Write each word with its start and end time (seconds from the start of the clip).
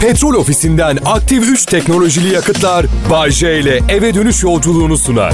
Petrol 0.00 0.34
ofisinden 0.34 0.98
aktif 1.04 1.48
3 1.48 1.66
teknolojili 1.66 2.34
yakıtlar 2.34 2.86
Bay 3.10 3.30
J 3.30 3.60
ile 3.60 3.80
eve 3.88 4.14
dönüş 4.14 4.42
yolculuğunu 4.42 4.98
sunar. 4.98 5.32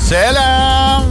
Selam. 0.00 1.04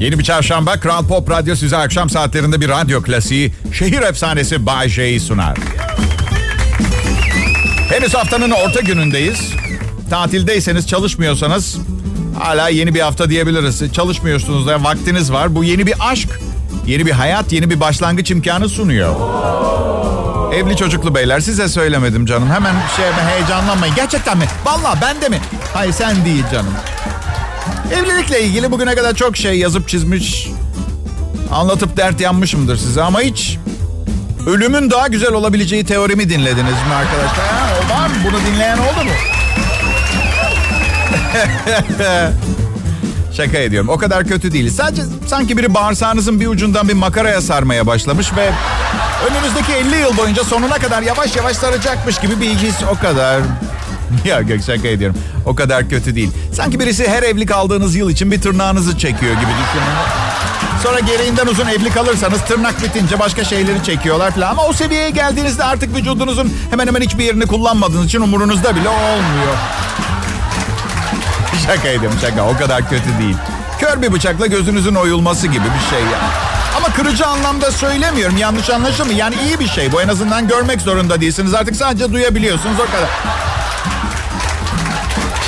Yeni 0.00 0.18
bir 0.18 0.24
çarşamba 0.24 0.80
Kral 0.80 1.06
Pop 1.06 1.30
Radyo 1.30 1.56
size 1.56 1.76
akşam 1.76 2.10
saatlerinde 2.10 2.60
bir 2.60 2.68
radyo 2.68 3.02
klasiği 3.02 3.52
şehir 3.72 4.02
efsanesi 4.02 4.66
Bay 4.66 4.88
J'yi 4.88 5.20
sunar. 5.20 5.58
Henüz 7.90 8.14
haftanın 8.14 8.50
orta 8.50 8.80
günündeyiz. 8.80 9.52
Tatildeyseniz 10.10 10.86
çalışmıyorsanız 10.86 11.78
hala 12.38 12.68
yeni 12.68 12.94
bir 12.94 13.00
hafta 13.00 13.30
diyebiliriz. 13.30 13.92
Çalışmıyorsunuz 13.92 14.66
da 14.66 14.84
vaktiniz 14.84 15.32
var. 15.32 15.54
Bu 15.54 15.64
yeni 15.64 15.86
bir 15.86 15.94
aşk, 16.00 16.40
yeni 16.88 17.06
bir 17.06 17.12
hayat, 17.12 17.52
yeni 17.52 17.70
bir 17.70 17.80
başlangıç 17.80 18.30
imkanı 18.30 18.68
sunuyor. 18.68 19.14
Evli 20.54 20.76
çocuklu 20.76 21.14
beyler 21.14 21.40
size 21.40 21.68
söylemedim 21.68 22.26
canım. 22.26 22.50
Hemen 22.50 22.74
şey 22.96 23.04
heyecanlanmayın. 23.04 23.94
Gerçekten 23.94 24.38
mi? 24.38 24.44
Vallahi 24.64 24.98
ben 25.02 25.20
de 25.20 25.28
mi? 25.28 25.40
Hayır 25.74 25.92
sen 25.92 26.24
değil 26.24 26.44
canım. 26.52 26.74
Evlilikle 27.92 28.42
ilgili 28.42 28.70
bugüne 28.70 28.94
kadar 28.94 29.14
çok 29.14 29.36
şey 29.36 29.58
yazıp 29.58 29.88
çizmiş, 29.88 30.48
anlatıp 31.52 31.96
dert 31.96 32.20
yanmışımdır 32.20 32.76
size 32.76 33.02
ama 33.02 33.20
hiç 33.20 33.58
ölümün 34.46 34.90
daha 34.90 35.06
güzel 35.08 35.32
olabileceği 35.32 35.84
teorimi 35.84 36.30
dinlediniz 36.30 36.72
mi 36.72 36.94
arkadaşlar? 36.96 37.46
Ha, 37.46 37.68
var 38.00 38.08
mı? 38.08 38.14
Bunu 38.24 38.36
dinleyen 38.46 38.78
oldu 38.78 39.04
mu? 39.04 39.10
Şaka 43.38 43.58
ediyorum. 43.58 43.88
O 43.88 43.98
kadar 43.98 44.24
kötü 44.24 44.52
değil. 44.52 44.70
Sadece 44.70 45.02
sanki 45.26 45.58
biri 45.58 45.74
bağırsağınızın 45.74 46.40
bir 46.40 46.46
ucundan 46.46 46.88
bir 46.88 46.94
makaraya 46.94 47.40
sarmaya 47.40 47.86
başlamış 47.86 48.36
ve 48.36 48.50
önünüzdeki 49.30 49.72
50 49.72 49.96
yıl 49.96 50.16
boyunca 50.16 50.44
sonuna 50.44 50.74
kadar 50.74 51.02
yavaş 51.02 51.36
yavaş 51.36 51.56
saracakmış 51.56 52.18
gibi 52.18 52.40
bir 52.40 52.50
his 52.50 52.74
o 52.92 53.00
kadar. 53.00 53.40
Ya 54.24 54.42
Gök 54.42 54.64
şaka 54.64 54.88
ediyorum. 54.88 55.16
O 55.46 55.54
kadar 55.54 55.88
kötü 55.88 56.14
değil. 56.14 56.30
Sanki 56.52 56.80
birisi 56.80 57.08
her 57.08 57.22
evli 57.22 57.46
kaldığınız 57.46 57.94
yıl 57.94 58.10
için 58.10 58.32
bir 58.32 58.40
tırnağınızı 58.40 58.98
çekiyor 58.98 59.32
gibi 59.32 59.50
düşünün. 59.50 59.94
Sonra 60.82 61.00
gereğinden 61.00 61.46
uzun 61.46 61.66
evli 61.66 61.90
kalırsanız 61.90 62.40
tırnak 62.40 62.82
bitince 62.82 63.18
başka 63.18 63.44
şeyleri 63.44 63.84
çekiyorlar 63.84 64.30
falan. 64.30 64.50
Ama 64.50 64.66
o 64.66 64.72
seviyeye 64.72 65.10
geldiğinizde 65.10 65.64
artık 65.64 65.96
vücudunuzun 65.96 66.52
hemen 66.70 66.86
hemen 66.86 67.00
hiçbir 67.00 67.24
yerini 67.24 67.46
kullanmadığınız 67.46 68.06
için 68.06 68.20
umurunuzda 68.20 68.76
bile 68.76 68.88
olmuyor. 68.88 69.54
Şaka 71.68 71.88
ediyorum 71.88 72.18
şaka. 72.20 72.46
O 72.48 72.56
kadar 72.56 72.88
kötü 72.88 73.18
değil. 73.18 73.36
Kör 73.80 74.02
bir 74.02 74.12
bıçakla 74.12 74.46
gözünüzün 74.46 74.94
oyulması 74.94 75.46
gibi 75.46 75.64
bir 75.64 75.90
şey 75.90 76.00
ya. 76.00 76.18
Ama 76.76 76.86
kırıcı 76.86 77.26
anlamda 77.26 77.70
söylemiyorum. 77.70 78.36
Yanlış 78.36 78.70
anlaşılma. 78.70 79.12
Yani 79.12 79.34
iyi 79.46 79.60
bir 79.60 79.68
şey. 79.68 79.92
Bu 79.92 80.02
en 80.02 80.08
azından 80.08 80.48
görmek 80.48 80.80
zorunda 80.80 81.20
değilsiniz. 81.20 81.54
Artık 81.54 81.76
sadece 81.76 82.12
duyabiliyorsunuz 82.12 82.76
o 82.80 82.86
kadar. 82.86 83.08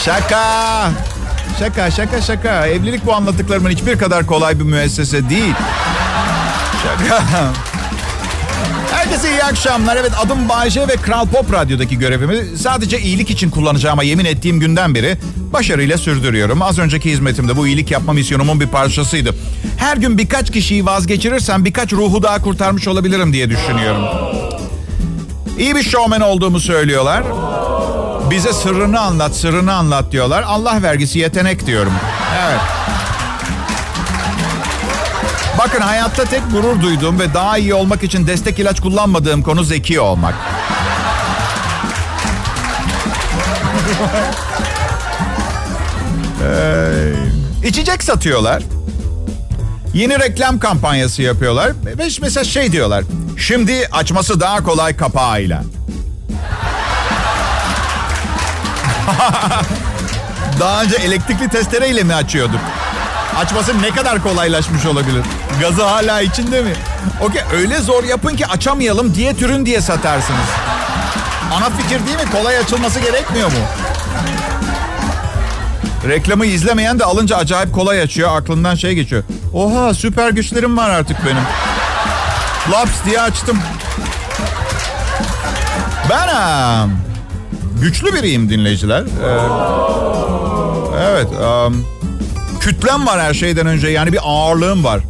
Şaka. 0.05 0.91
Şaka 1.59 1.91
şaka 1.91 2.21
şaka. 2.23 2.67
Evlilik 2.67 3.07
bu 3.07 3.15
anlattıklarımın 3.15 3.71
hiçbir 3.71 3.99
kadar 3.99 4.27
kolay 4.27 4.59
bir 4.59 4.65
müessese 4.65 5.31
değil. 5.31 5.55
Şaka. 6.83 7.23
Herkese 9.11 9.31
iyi 9.31 9.45
akşamlar. 9.45 9.97
Evet 9.97 10.13
adım 10.25 10.49
Bayce 10.49 10.89
ve 10.89 10.97
Kral 10.97 11.27
Pop 11.27 11.53
Radyo'daki 11.53 11.99
görevimi 11.99 12.59
sadece 12.59 13.01
iyilik 13.01 13.31
için 13.31 13.51
kullanacağıma 13.51 14.03
yemin 14.03 14.25
ettiğim 14.25 14.61
günden 14.61 14.95
beri 14.95 15.19
başarıyla 15.53 15.99
sürdürüyorum. 15.99 16.63
Az 16.63 16.79
önceki 16.79 17.11
hizmetimde 17.11 17.57
bu 17.57 17.67
iyilik 17.67 17.91
yapma 17.91 18.13
misyonumun 18.13 18.61
bir 18.61 18.67
parçasıydı. 18.67 19.35
Her 19.77 19.97
gün 19.97 20.19
birkaç 20.19 20.51
kişiyi 20.51 20.87
vazgeçirirsem 20.87 21.65
birkaç 21.65 21.93
ruhu 21.93 22.23
daha 22.23 22.43
kurtarmış 22.43 22.89
olabilirim 22.89 23.33
diye 23.33 23.51
düşünüyorum. 23.51 24.05
İyi 25.59 25.77
bir 25.77 25.83
şovmen 25.83 26.21
olduğumu 26.21 26.61
söylüyorlar. 26.61 27.23
Bize 28.31 28.53
sırrını 28.53 29.01
anlat, 29.01 29.37
sırrını 29.37 29.75
anlat 29.75 30.13
diyorlar. 30.13 30.43
Allah 30.47 30.83
vergisi 30.83 31.19
yetenek 31.19 31.67
diyorum. 31.67 31.93
Evet. 32.47 32.61
Bakın 35.61 35.81
hayatta 35.81 36.25
tek 36.25 36.43
gurur 36.53 36.83
duyduğum 36.83 37.19
ve 37.19 37.35
daha 37.35 37.59
iyi 37.59 37.75
olmak 37.75 38.03
için 38.03 38.27
destek 38.27 38.59
ilaç 38.59 38.81
kullanmadığım 38.81 39.43
konu 39.43 39.65
zeki 39.65 40.01
olmak. 40.01 40.35
ee, 46.45 47.13
içecek 47.69 48.03
satıyorlar. 48.03 48.63
Yeni 49.95 50.19
reklam 50.21 50.59
kampanyası 50.59 51.23
yapıyorlar. 51.23 51.73
Ve 51.99 52.09
mesela 52.23 52.45
şey 52.45 52.73
diyorlar. 52.73 53.05
Şimdi 53.37 53.89
açması 53.93 54.41
daha 54.41 54.65
kolay 54.65 54.97
kapağıyla. 54.97 55.63
Daha 60.61 60.83
önce 60.83 60.97
elektrikli 60.97 61.49
testereyle 61.49 62.03
mi 62.03 62.15
açıyorduk? 62.15 62.61
Açması 63.37 63.83
ne 63.83 63.91
kadar 63.91 64.23
kolaylaşmış 64.23 64.87
olabilir? 64.87 65.25
Gazı 65.61 65.83
hala 65.83 66.21
içinde 66.21 66.63
mi? 66.63 66.73
Okey 67.21 67.43
öyle 67.53 67.79
zor 67.79 68.05
yapın 68.05 68.37
ki 68.37 68.47
açamayalım 68.47 69.15
diye 69.15 69.37
türün 69.37 69.67
diye 69.67 69.81
satarsınız. 69.81 70.49
Ana 71.55 71.71
fikir 71.71 72.07
değil 72.07 72.17
mi? 72.17 72.31
Kolay 72.33 72.59
açılması 72.59 73.01
gerekmiyor 73.01 73.53
mu? 73.53 73.59
Reklamı 76.09 76.47
izlemeyen 76.47 76.99
de 76.99 77.05
alınca 77.05 77.37
acayip 77.37 77.75
kolay 77.75 78.01
açıyor. 78.03 78.37
Aklından 78.37 78.75
şey 78.75 78.95
geçiyor. 78.95 79.23
Oha 79.55 79.95
süper 79.95 80.31
güçlerim 80.31 80.77
var 80.77 80.91
artık 80.91 81.17
benim. 81.27 81.43
Laps 82.73 83.05
diye 83.07 83.21
açtım. 83.21 83.59
Ben 86.11 86.29
um, 86.85 86.93
güçlü 87.83 88.15
biriyim 88.15 88.51
dinleyiciler. 88.51 89.03
Ee, 89.03 89.41
evet. 91.11 91.29
Um, 91.33 91.87
kütlem 92.61 93.07
var 93.07 93.21
her 93.21 93.35
şeyden 93.35 93.67
önce. 93.67 93.89
Yani 93.89 94.13
bir 94.13 94.21
ağırlığım 94.25 94.85
var. 94.85 95.01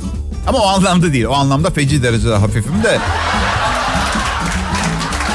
Ama 0.51 0.59
o 0.59 0.67
anlamda 0.67 1.13
değil. 1.13 1.25
O 1.25 1.35
anlamda 1.35 1.71
feci 1.71 2.03
derecede 2.03 2.35
hafifim 2.35 2.83
de. 2.85 2.99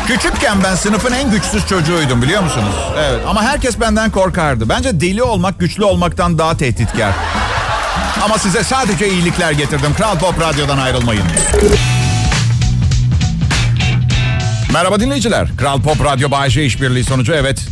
Küçükken 0.07 0.63
ben 0.63 0.75
sınıfın 0.75 1.13
en 1.13 1.31
güçsüz 1.31 1.67
çocuğuydum 1.67 2.21
biliyor 2.21 2.43
musunuz? 2.43 2.75
Evet 2.99 3.21
ama 3.27 3.43
herkes 3.43 3.79
benden 3.79 4.11
korkardı. 4.11 4.69
Bence 4.69 5.01
deli 5.01 5.23
olmak 5.23 5.59
güçlü 5.59 5.83
olmaktan 5.83 6.37
daha 6.37 6.57
tehditkar. 6.57 7.13
Ama 8.23 8.37
size 8.37 8.63
sadece 8.63 9.09
iyilikler 9.09 9.51
getirdim. 9.51 9.93
Kral 9.97 10.17
Pop 10.19 10.41
Radyo'dan 10.41 10.77
ayrılmayın. 10.77 11.23
Merhaba 14.73 14.99
dinleyiciler. 14.99 15.47
Kral 15.57 15.81
Pop 15.81 16.03
Radyo 16.05 16.31
Bayece 16.31 16.65
işbirliği 16.65 17.03
sonucu 17.03 17.33
evet. 17.33 17.67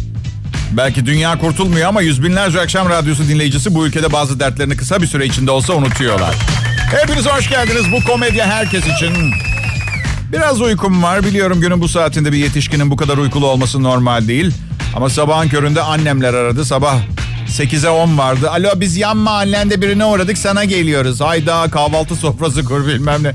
Belki 0.71 1.05
dünya 1.05 1.39
kurtulmuyor 1.39 1.89
ama 1.89 2.01
yüz 2.01 2.23
binlerce 2.23 2.61
akşam 2.61 2.89
radyosu 2.89 3.27
dinleyicisi 3.27 3.75
bu 3.75 3.87
ülkede 3.87 4.11
bazı 4.13 4.39
dertlerini 4.39 4.77
kısa 4.77 5.01
bir 5.01 5.07
süre 5.07 5.25
içinde 5.25 5.51
olsa 5.51 5.73
unutuyorlar. 5.73 6.35
Hepiniz 7.01 7.25
hoş 7.25 7.49
geldiniz. 7.49 7.91
Bu 7.91 8.11
komedya 8.11 8.47
herkes 8.47 8.83
için. 8.87 9.13
Biraz 10.31 10.61
uykum 10.61 11.03
var. 11.03 11.23
Biliyorum 11.23 11.61
günün 11.61 11.81
bu 11.81 11.87
saatinde 11.87 12.31
bir 12.31 12.37
yetişkinin 12.37 12.91
bu 12.91 12.95
kadar 12.95 13.17
uykulu 13.17 13.47
olması 13.47 13.83
normal 13.83 14.27
değil. 14.27 14.51
Ama 14.95 15.09
sabahın 15.09 15.49
köründe 15.49 15.81
annemler 15.81 16.33
aradı. 16.33 16.65
Sabah 16.65 16.95
8'e 17.47 17.89
10 17.89 18.17
vardı. 18.17 18.49
Alo 18.49 18.69
biz 18.75 18.97
yan 18.97 19.17
mahallende 19.17 19.81
birine 19.81 20.05
uğradık 20.05 20.37
sana 20.37 20.63
geliyoruz. 20.63 21.21
Hayda 21.21 21.67
kahvaltı 21.71 22.15
sofrası 22.15 22.65
kur 22.65 22.87
bilmem 22.87 23.23
ne. 23.23 23.31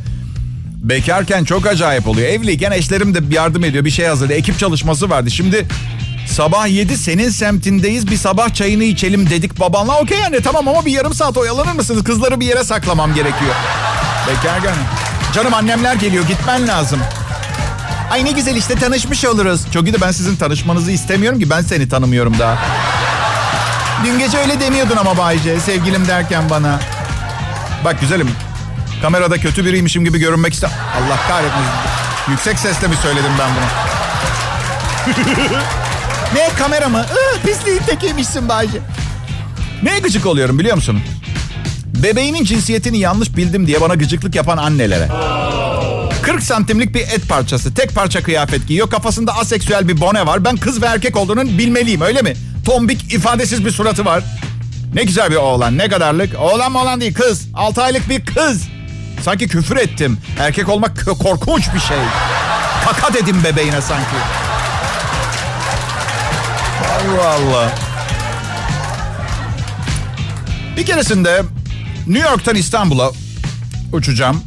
Bekarken 0.82 1.44
çok 1.44 1.66
acayip 1.66 2.08
oluyor. 2.08 2.28
Evliyken 2.28 2.70
eşlerim 2.70 3.14
de 3.14 3.34
yardım 3.34 3.64
ediyor. 3.64 3.84
Bir 3.84 3.90
şey 3.90 4.06
hazırlıyor. 4.06 4.38
Ekip 4.38 4.58
çalışması 4.58 5.10
vardı. 5.10 5.30
Şimdi 5.30 5.66
sabah 6.28 6.66
7 6.66 6.98
senin 6.98 7.28
semtindeyiz. 7.30 8.10
Bir 8.10 8.16
sabah 8.16 8.54
çayını 8.54 8.84
içelim 8.84 9.30
dedik 9.30 9.60
babanla. 9.60 9.98
Okey 9.98 10.18
yani 10.18 10.42
tamam 10.42 10.68
ama 10.68 10.86
bir 10.86 10.92
yarım 10.92 11.14
saat 11.14 11.36
oyalanır 11.36 11.72
mısınız? 11.72 12.04
Kızları 12.04 12.40
bir 12.40 12.46
yere 12.46 12.64
saklamam 12.64 13.14
gerekiyor. 13.14 13.54
Bekarken. 14.28 14.74
Canım 15.34 15.54
annemler 15.54 15.94
geliyor 15.94 16.24
gitmen 16.28 16.68
lazım. 16.68 17.00
Ay 18.10 18.24
ne 18.24 18.30
güzel 18.30 18.56
işte 18.56 18.74
tanışmış 18.74 19.24
oluruz. 19.24 19.60
Çok 19.72 19.84
iyi 19.88 19.94
de 19.94 20.00
ben 20.00 20.10
sizin 20.10 20.36
tanışmanızı 20.36 20.90
istemiyorum 20.90 21.38
ki 21.38 21.50
ben 21.50 21.62
seni 21.62 21.88
tanımıyorum 21.88 22.38
daha. 22.38 22.58
Dün 24.04 24.18
gece 24.18 24.38
öyle 24.38 24.60
demiyordun 24.60 24.96
ama 24.96 25.16
Bayce 25.16 25.60
sevgilim 25.60 26.08
derken 26.08 26.50
bana. 26.50 26.80
Bak 27.84 28.00
güzelim 28.00 28.30
kamerada 29.02 29.38
kötü 29.38 29.64
biriymişim 29.64 30.04
gibi 30.04 30.18
görünmek 30.18 30.54
iste... 30.54 30.66
Allah 30.66 31.16
kahretmesin. 31.28 31.72
Yüksek 32.30 32.58
sesle 32.58 32.88
mi 32.88 32.96
söyledim 33.02 33.32
ben 33.38 33.48
bunu? 33.54 33.64
Ne 36.34 36.48
kamera 36.58 36.88
mı? 36.88 37.06
Ih, 37.12 37.42
pisliğin 37.46 37.78
tekiymişsin 37.78 38.48
Bayce. 38.48 38.78
Neye 39.82 39.98
gıcık 39.98 40.26
oluyorum 40.26 40.58
biliyor 40.58 40.76
musun? 40.76 41.00
Bebeğinin 42.02 42.44
cinsiyetini 42.44 42.98
yanlış 42.98 43.36
bildim 43.36 43.66
diye 43.66 43.80
bana 43.80 43.94
gıcıklık 43.94 44.34
yapan 44.34 44.56
annelere. 44.56 45.08
40 46.22 46.42
santimlik 46.42 46.94
bir 46.94 47.00
et 47.00 47.28
parçası. 47.28 47.74
Tek 47.74 47.94
parça 47.94 48.22
kıyafet 48.22 48.68
giyiyor. 48.68 48.90
Kafasında 48.90 49.36
aseksüel 49.36 49.88
bir 49.88 50.00
bone 50.00 50.26
var. 50.26 50.44
Ben 50.44 50.56
kız 50.56 50.82
ve 50.82 50.86
erkek 50.86 51.16
olduğunu 51.16 51.44
bilmeliyim 51.44 52.00
öyle 52.00 52.22
mi? 52.22 52.34
Tombik 52.64 53.12
ifadesiz 53.12 53.64
bir 53.64 53.70
suratı 53.70 54.04
var. 54.04 54.24
Ne 54.94 55.04
güzel 55.04 55.30
bir 55.30 55.36
oğlan. 55.36 55.78
Ne 55.78 55.88
kadarlık? 55.88 56.38
Oğlan 56.40 56.72
mı 56.72 56.80
oğlan 56.80 57.00
değil 57.00 57.14
kız. 57.14 57.48
6 57.54 57.82
aylık 57.82 58.08
bir 58.08 58.26
kız. 58.26 58.62
Sanki 59.22 59.48
küfür 59.48 59.76
ettim. 59.76 60.18
Erkek 60.38 60.68
olmak 60.68 61.04
korkunç 61.22 61.74
bir 61.74 61.80
şey. 61.80 61.98
Takat 62.84 63.16
edin 63.16 63.44
bebeğine 63.44 63.80
sanki. 63.80 64.16
Allah 66.98 67.28
Allah. 67.28 67.74
Bir 70.76 70.86
keresinde 70.86 71.42
New 72.06 72.30
York'tan 72.30 72.54
İstanbul'a 72.54 73.10
uçacağım. 73.92 74.42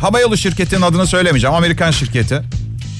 Havayolu 0.00 0.36
şirketinin 0.36 0.82
adını 0.82 1.06
söylemeyeceğim. 1.06 1.56
Amerikan 1.56 1.90
şirketi. 1.90 2.42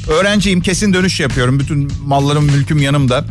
Öğrenciyim 0.09 0.61
kesin 0.61 0.95
dönüş 0.95 1.21
yapıyorum. 1.21 1.61
Bütün 1.61 1.93
mallarım 2.07 2.45
mülküm 2.45 2.79
yanımda. 2.83 3.25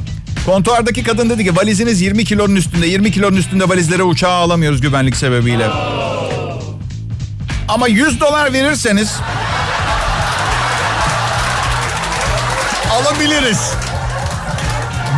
Kontuardaki 0.45 1.03
kadın 1.03 1.29
dedi 1.29 1.43
ki 1.43 1.55
valiziniz 1.55 2.01
20 2.01 2.25
kilonun 2.25 2.55
üstünde. 2.55 2.87
20 2.87 3.11
kilonun 3.11 3.37
üstünde 3.37 3.69
valizlere 3.69 4.03
uçağa 4.03 4.31
alamıyoruz 4.31 4.81
güvenlik 4.81 5.15
sebebiyle. 5.15 5.67
Ama 7.67 7.87
100 7.87 8.19
dolar 8.19 8.53
verirseniz 8.53 9.15
alabiliriz. 12.91 13.88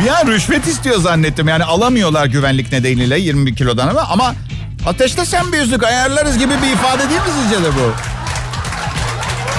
Bir 0.04 0.08
an 0.08 0.26
rüşvet 0.26 0.66
istiyor 0.66 0.96
zannettim. 1.00 1.48
Yani 1.48 1.64
alamıyorlar 1.64 2.26
güvenlik 2.26 2.72
nedeniyle 2.72 3.18
20 3.18 3.54
kilodan 3.54 3.88
ama 3.88 4.00
ama 4.00 4.34
ateşte 4.86 5.24
sen 5.24 5.52
bir 5.52 5.58
yüzlük 5.58 5.84
ayarlarız 5.84 6.38
gibi 6.38 6.52
bir 6.62 6.72
ifade 6.72 7.08
değil 7.08 7.20
mi 7.20 7.26
sizce 7.42 7.64
de 7.64 7.68
bu? 7.68 7.92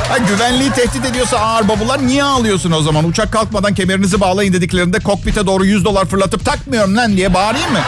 Ha, 0.09 0.17
güvenliği 0.17 0.71
tehdit 0.71 1.05
ediyorsa 1.05 1.37
ağır 1.39 1.67
babular 1.67 2.07
niye 2.07 2.23
alıyorsun 2.23 2.71
o 2.71 2.81
zaman? 2.81 3.05
Uçak 3.05 3.33
kalkmadan 3.33 3.73
kemerinizi 3.73 4.21
bağlayın 4.21 4.53
dediklerinde 4.53 4.99
kokpite 4.99 5.45
doğru 5.45 5.65
100 5.65 5.85
dolar 5.85 6.05
fırlatıp 6.05 6.45
takmıyorum 6.45 6.95
lan 6.97 7.17
diye 7.17 7.33
bağırayım 7.33 7.71
mı? 7.71 7.79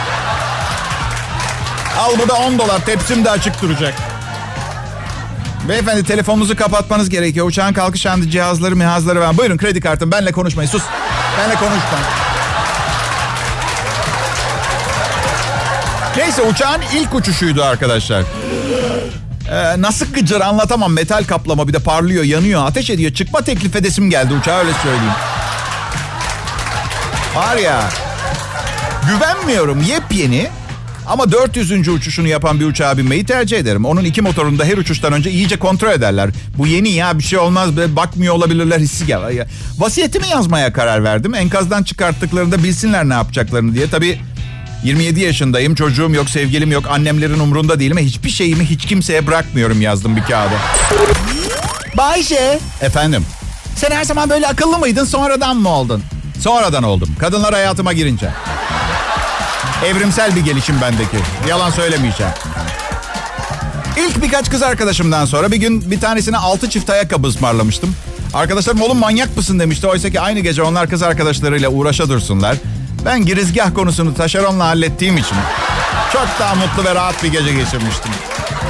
Al 1.98 2.12
bu 2.24 2.28
da 2.28 2.34
10 2.34 2.58
dolar 2.58 2.84
tepsim 2.86 3.24
de 3.24 3.30
açık 3.30 3.62
duracak. 3.62 3.94
Beyefendi 5.68 6.04
telefonunuzu 6.04 6.56
kapatmanız 6.56 7.08
gerekiyor. 7.10 7.46
Uçağın 7.46 7.72
kalkış 7.72 8.06
anı 8.06 8.30
cihazları 8.30 8.76
mihazları 8.76 9.20
var. 9.20 9.38
Buyurun 9.38 9.56
kredi 9.56 9.80
kartım 9.80 10.12
benle 10.12 10.32
konuşmayın 10.32 10.70
sus. 10.70 10.82
Benle 11.38 11.54
konuşma. 11.54 11.98
Neyse 16.16 16.42
uçağın 16.42 16.82
ilk 16.94 17.14
uçuşuydu 17.14 17.62
arkadaşlar. 17.64 18.24
Ee, 19.50 19.82
nasıl 19.82 20.06
gıcır 20.06 20.40
anlatamam. 20.40 20.92
Metal 20.92 21.24
kaplama 21.24 21.68
bir 21.68 21.72
de 21.72 21.78
parlıyor, 21.78 22.24
yanıyor, 22.24 22.66
ateş 22.66 22.90
ediyor. 22.90 23.12
Çıkma 23.14 23.40
teklif 23.40 23.76
edesim 23.76 24.10
geldi 24.10 24.34
uçağa 24.34 24.58
öyle 24.58 24.72
söyleyeyim. 24.82 25.12
Var 27.36 27.56
ya. 27.56 27.82
Güvenmiyorum. 29.08 29.82
Yepyeni 29.82 30.48
ama 31.06 31.32
400. 31.32 31.88
uçuşunu 31.88 32.28
yapan 32.28 32.60
bir 32.60 32.64
uçağa 32.66 32.98
binmeyi 32.98 33.26
tercih 33.26 33.58
ederim. 33.58 33.84
Onun 33.84 34.04
iki 34.04 34.22
motorunu 34.22 34.58
da 34.58 34.64
her 34.64 34.78
uçuştan 34.78 35.12
önce 35.12 35.30
iyice 35.30 35.56
kontrol 35.56 35.90
ederler. 35.90 36.30
Bu 36.58 36.66
yeni 36.66 36.88
ya 36.88 37.18
bir 37.18 37.24
şey 37.24 37.38
olmaz 37.38 37.76
bakmıyor 37.76 38.34
olabilirler 38.34 38.78
hissi 38.78 39.06
gel. 39.06 39.46
Vasiyetimi 39.78 40.28
yazmaya 40.28 40.72
karar 40.72 41.04
verdim. 41.04 41.34
Enkazdan 41.34 41.82
çıkarttıklarında 41.82 42.62
bilsinler 42.62 43.08
ne 43.08 43.14
yapacaklarını 43.14 43.74
diye. 43.74 43.90
Tabii 43.90 44.20
27 44.86 45.20
yaşındayım 45.20 45.74
çocuğum 45.74 46.10
yok 46.14 46.30
sevgilim 46.30 46.72
yok 46.72 46.84
annemlerin 46.90 47.38
umrunda 47.38 47.80
değilim. 47.80 47.98
Hiçbir 47.98 48.30
şeyimi 48.30 48.64
hiç 48.64 48.86
kimseye 48.86 49.26
bırakmıyorum 49.26 49.80
yazdım 49.80 50.16
bir 50.16 50.22
kağıda. 50.22 50.54
Bayşe. 51.96 52.58
Efendim. 52.80 53.26
Sen 53.76 53.90
her 53.90 54.04
zaman 54.04 54.30
böyle 54.30 54.48
akıllı 54.48 54.78
mıydın 54.78 55.04
sonradan 55.04 55.56
mı 55.56 55.68
oldun? 55.68 56.02
Sonradan 56.40 56.82
oldum. 56.82 57.08
Kadınlar 57.18 57.54
hayatıma 57.54 57.92
girince. 57.92 58.30
Evrimsel 59.84 60.36
bir 60.36 60.40
gelişim 60.40 60.80
bendeki. 60.80 61.16
Yalan 61.48 61.70
söylemeyeceğim. 61.70 62.32
İlk 63.98 64.22
birkaç 64.22 64.50
kız 64.50 64.62
arkadaşımdan 64.62 65.24
sonra 65.24 65.52
bir 65.52 65.56
gün 65.56 65.90
bir 65.90 66.00
tanesine 66.00 66.36
altı 66.36 66.70
çift 66.70 66.90
ayakkabı 66.90 67.26
ısmarlamıştım. 67.26 67.96
Arkadaşlarım 68.34 68.80
oğlum 68.80 68.98
manyak 68.98 69.36
mısın 69.36 69.58
demişti. 69.58 69.86
Oysa 69.86 70.10
ki 70.10 70.20
aynı 70.20 70.40
gece 70.40 70.62
onlar 70.62 70.90
kız 70.90 71.02
arkadaşlarıyla 71.02 71.68
uğraşa 71.68 72.08
dursunlar. 72.08 72.56
Ben 73.06 73.26
girizgah 73.26 73.74
konusunu 73.74 74.14
taşeronla 74.14 74.66
hallettiğim 74.66 75.16
için 75.16 75.36
çok 76.12 76.28
daha 76.40 76.54
mutlu 76.54 76.84
ve 76.84 76.94
rahat 76.94 77.22
bir 77.22 77.32
gece 77.32 77.52
geçirmiştim. 77.52 78.12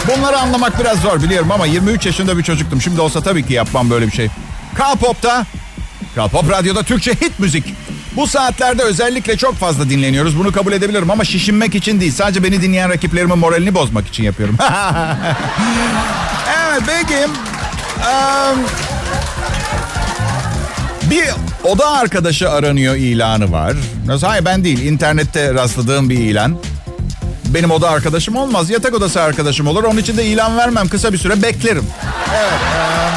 Bunları 0.08 0.38
anlamak 0.38 0.80
biraz 0.80 1.00
zor 1.00 1.22
biliyorum 1.22 1.52
ama 1.52 1.66
23 1.66 2.06
yaşında 2.06 2.38
bir 2.38 2.42
çocuktum. 2.42 2.82
Şimdi 2.82 3.00
olsa 3.00 3.20
tabii 3.20 3.46
ki 3.46 3.52
yapmam 3.52 3.90
böyle 3.90 4.06
bir 4.06 4.12
şey. 4.12 4.28
K-Pop'ta, 4.74 5.46
K-Pop 6.14 6.50
Radyo'da 6.50 6.82
Türkçe 6.82 7.12
hit 7.12 7.38
müzik. 7.38 7.74
Bu 8.16 8.26
saatlerde 8.26 8.82
özellikle 8.82 9.36
çok 9.36 9.54
fazla 9.54 9.90
dinleniyoruz. 9.90 10.38
Bunu 10.38 10.52
kabul 10.52 10.72
edebilirim 10.72 11.10
ama 11.10 11.24
şişinmek 11.24 11.74
için 11.74 12.00
değil. 12.00 12.12
Sadece 12.12 12.42
beni 12.42 12.62
dinleyen 12.62 12.90
rakiplerimin 12.90 13.38
moralini 13.38 13.74
bozmak 13.74 14.08
için 14.08 14.24
yapıyorum. 14.24 14.56
evet 16.56 16.82
peki. 16.86 17.24
Um, 17.24 18.58
bir 21.10 21.24
oda 21.66 21.90
arkadaşı 21.90 22.50
aranıyor 22.50 22.94
ilanı 22.94 23.52
var. 23.52 23.76
Hayır 24.22 24.44
ben 24.44 24.64
değil. 24.64 24.80
İnternette 24.80 25.54
rastladığım 25.54 26.10
bir 26.10 26.18
ilan. 26.18 26.58
Benim 27.44 27.70
oda 27.70 27.90
arkadaşım 27.90 28.36
olmaz. 28.36 28.70
Yatak 28.70 28.94
odası 28.94 29.22
arkadaşım 29.22 29.66
olur. 29.66 29.84
Onun 29.84 29.98
için 29.98 30.16
de 30.16 30.24
ilan 30.24 30.58
vermem. 30.58 30.88
Kısa 30.88 31.12
bir 31.12 31.18
süre 31.18 31.42
beklerim. 31.42 31.84
Evet. 32.34 32.52
Um, 32.52 33.14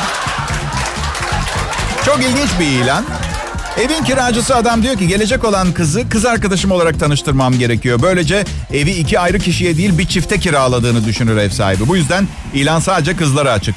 çok 2.05 2.19
ilginç 2.19 2.49
bir 2.59 2.65
ilan. 2.65 3.05
Evin 3.77 4.03
kiracısı 4.03 4.55
adam 4.55 4.83
diyor 4.83 4.97
ki 4.97 5.07
gelecek 5.07 5.43
olan 5.43 5.71
kızı 5.71 6.09
kız 6.09 6.25
arkadaşım 6.25 6.71
olarak 6.71 6.99
tanıştırmam 6.99 7.59
gerekiyor. 7.59 7.99
Böylece 8.01 8.45
evi 8.73 8.91
iki 8.91 9.19
ayrı 9.19 9.39
kişiye 9.39 9.77
değil 9.77 9.97
bir 9.97 10.05
çifte 10.05 10.39
kiraladığını 10.39 11.05
düşünür 11.05 11.37
ev 11.37 11.49
sahibi. 11.49 11.87
Bu 11.87 11.97
yüzden 11.97 12.27
ilan 12.53 12.79
sadece 12.79 13.15
kızlara 13.15 13.51
açık. 13.51 13.75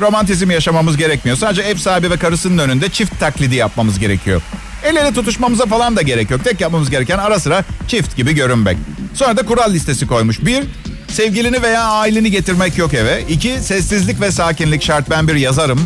Romantizm 0.00 0.50
yaşamamız 0.50 0.96
gerekmiyor. 0.96 1.36
Sadece 1.36 1.62
ev 1.62 1.76
sahibi 1.76 2.10
ve 2.10 2.16
karısının 2.16 2.58
önünde 2.58 2.88
çift 2.88 3.20
taklidi 3.20 3.54
yapmamız 3.54 3.98
gerekiyor. 3.98 4.42
El 4.84 4.96
ele 4.96 5.14
tutuşmamıza 5.14 5.66
falan 5.66 5.96
da 5.96 6.02
gerek 6.02 6.30
yok. 6.30 6.44
Tek 6.44 6.60
yapmamız 6.60 6.90
gereken 6.90 7.18
ara 7.18 7.40
sıra 7.40 7.64
çift 7.88 8.16
gibi 8.16 8.34
görünmek. 8.34 8.76
Sonra 9.14 9.36
da 9.36 9.46
kural 9.46 9.72
listesi 9.72 10.06
koymuş. 10.06 10.44
Bir, 10.44 10.64
sevgilini 11.08 11.62
veya 11.62 11.82
aileni 11.82 12.30
getirmek 12.30 12.78
yok 12.78 12.94
eve. 12.94 13.22
İki, 13.28 13.60
sessizlik 13.60 14.20
ve 14.20 14.30
sakinlik 14.30 14.82
şart. 14.82 15.10
Ben 15.10 15.28
bir 15.28 15.34
yazarım. 15.34 15.80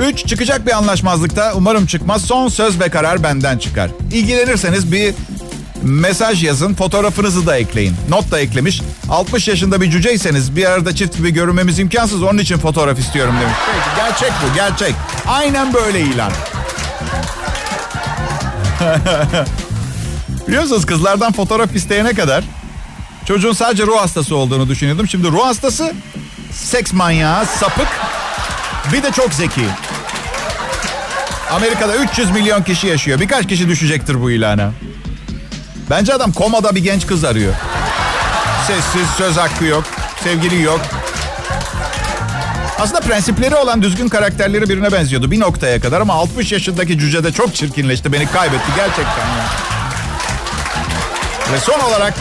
3. 0.00 0.26
Çıkacak 0.26 0.66
bir 0.66 0.76
anlaşmazlıkta 0.76 1.52
umarım 1.56 1.86
çıkmaz. 1.86 2.24
Son 2.24 2.48
söz 2.48 2.80
ve 2.80 2.88
karar 2.88 3.22
benden 3.22 3.58
çıkar. 3.58 3.90
İlgilenirseniz 4.12 4.92
bir 4.92 5.14
mesaj 5.82 6.44
yazın. 6.44 6.74
Fotoğrafınızı 6.74 7.46
da 7.46 7.56
ekleyin. 7.56 7.94
Not 8.08 8.30
da 8.30 8.40
eklemiş. 8.40 8.82
60 9.10 9.48
yaşında 9.48 9.80
bir 9.80 9.90
cüceyseniz 9.90 10.56
bir 10.56 10.70
arada 10.70 10.94
çift 10.94 11.16
gibi 11.16 11.30
görünmemiz 11.30 11.78
imkansız. 11.78 12.22
Onun 12.22 12.38
için 12.38 12.58
fotoğraf 12.58 12.98
istiyorum 12.98 13.34
demiş. 13.40 13.56
Peki, 13.66 13.96
gerçek 13.96 14.32
bu 14.42 14.54
gerçek. 14.54 14.94
Aynen 15.28 15.74
böyle 15.74 16.00
ilan. 16.00 16.32
Biliyorsunuz 20.48 20.86
kızlardan 20.86 21.32
fotoğraf 21.32 21.76
isteyene 21.76 22.14
kadar 22.14 22.44
çocuğun 23.26 23.52
sadece 23.52 23.82
ruh 23.82 24.00
hastası 24.00 24.36
olduğunu 24.36 24.68
düşünüyordum. 24.68 25.08
Şimdi 25.08 25.28
ruh 25.28 25.44
hastası, 25.44 25.92
seks 26.52 26.92
manyağı, 26.92 27.46
sapık 27.46 27.88
bir 28.92 29.02
de 29.02 29.12
çok 29.12 29.34
zeki. 29.34 29.66
Amerika'da 31.52 31.96
300 31.96 32.30
milyon 32.30 32.62
kişi 32.62 32.86
yaşıyor. 32.86 33.20
Birkaç 33.20 33.48
kişi 33.48 33.68
düşecektir 33.68 34.22
bu 34.22 34.30
ilana. 34.30 34.72
Bence 35.90 36.14
adam 36.14 36.32
komada 36.32 36.74
bir 36.74 36.82
genç 36.82 37.06
kız 37.06 37.24
arıyor. 37.24 37.54
Sessiz, 38.66 39.10
söz 39.18 39.36
hakkı 39.36 39.64
yok, 39.64 39.84
sevgili 40.24 40.62
yok. 40.62 40.80
Aslında 42.78 43.00
prensipleri 43.00 43.54
olan 43.54 43.82
düzgün 43.82 44.08
karakterleri 44.08 44.68
birine 44.68 44.92
benziyordu 44.92 45.30
bir 45.30 45.40
noktaya 45.40 45.80
kadar 45.80 46.00
ama 46.00 46.14
60 46.14 46.52
yaşındaki 46.52 46.98
cüce 46.98 47.24
de 47.24 47.32
çok 47.32 47.54
çirkinleşti. 47.54 48.12
Beni 48.12 48.26
kaybetti 48.26 48.72
gerçekten. 48.76 49.26
Ya. 49.26 49.44
Ve 51.52 51.58
son 51.60 51.80
olarak 51.80 52.14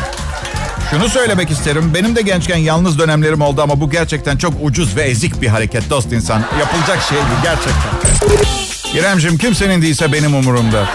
şunu 0.91 1.09
söylemek 1.09 1.51
isterim. 1.51 1.93
Benim 1.93 2.15
de 2.15 2.21
gençken 2.21 2.57
yalnız 2.57 2.99
dönemlerim 2.99 3.41
oldu 3.41 3.61
ama 3.61 3.81
bu 3.81 3.89
gerçekten 3.89 4.37
çok 4.37 4.53
ucuz 4.61 4.95
ve 4.95 5.01
ezik 5.01 5.41
bir 5.41 5.47
hareket 5.47 5.89
dost 5.89 6.11
insan. 6.11 6.43
Yapılacak 6.59 7.01
şey 7.09 7.17
değil 7.17 7.39
gerçekten. 7.43 7.91
İremciğim 8.99 9.37
kimsenin 9.37 9.81
değilse 9.81 10.13
benim 10.13 10.35
umurumda. 10.35 10.85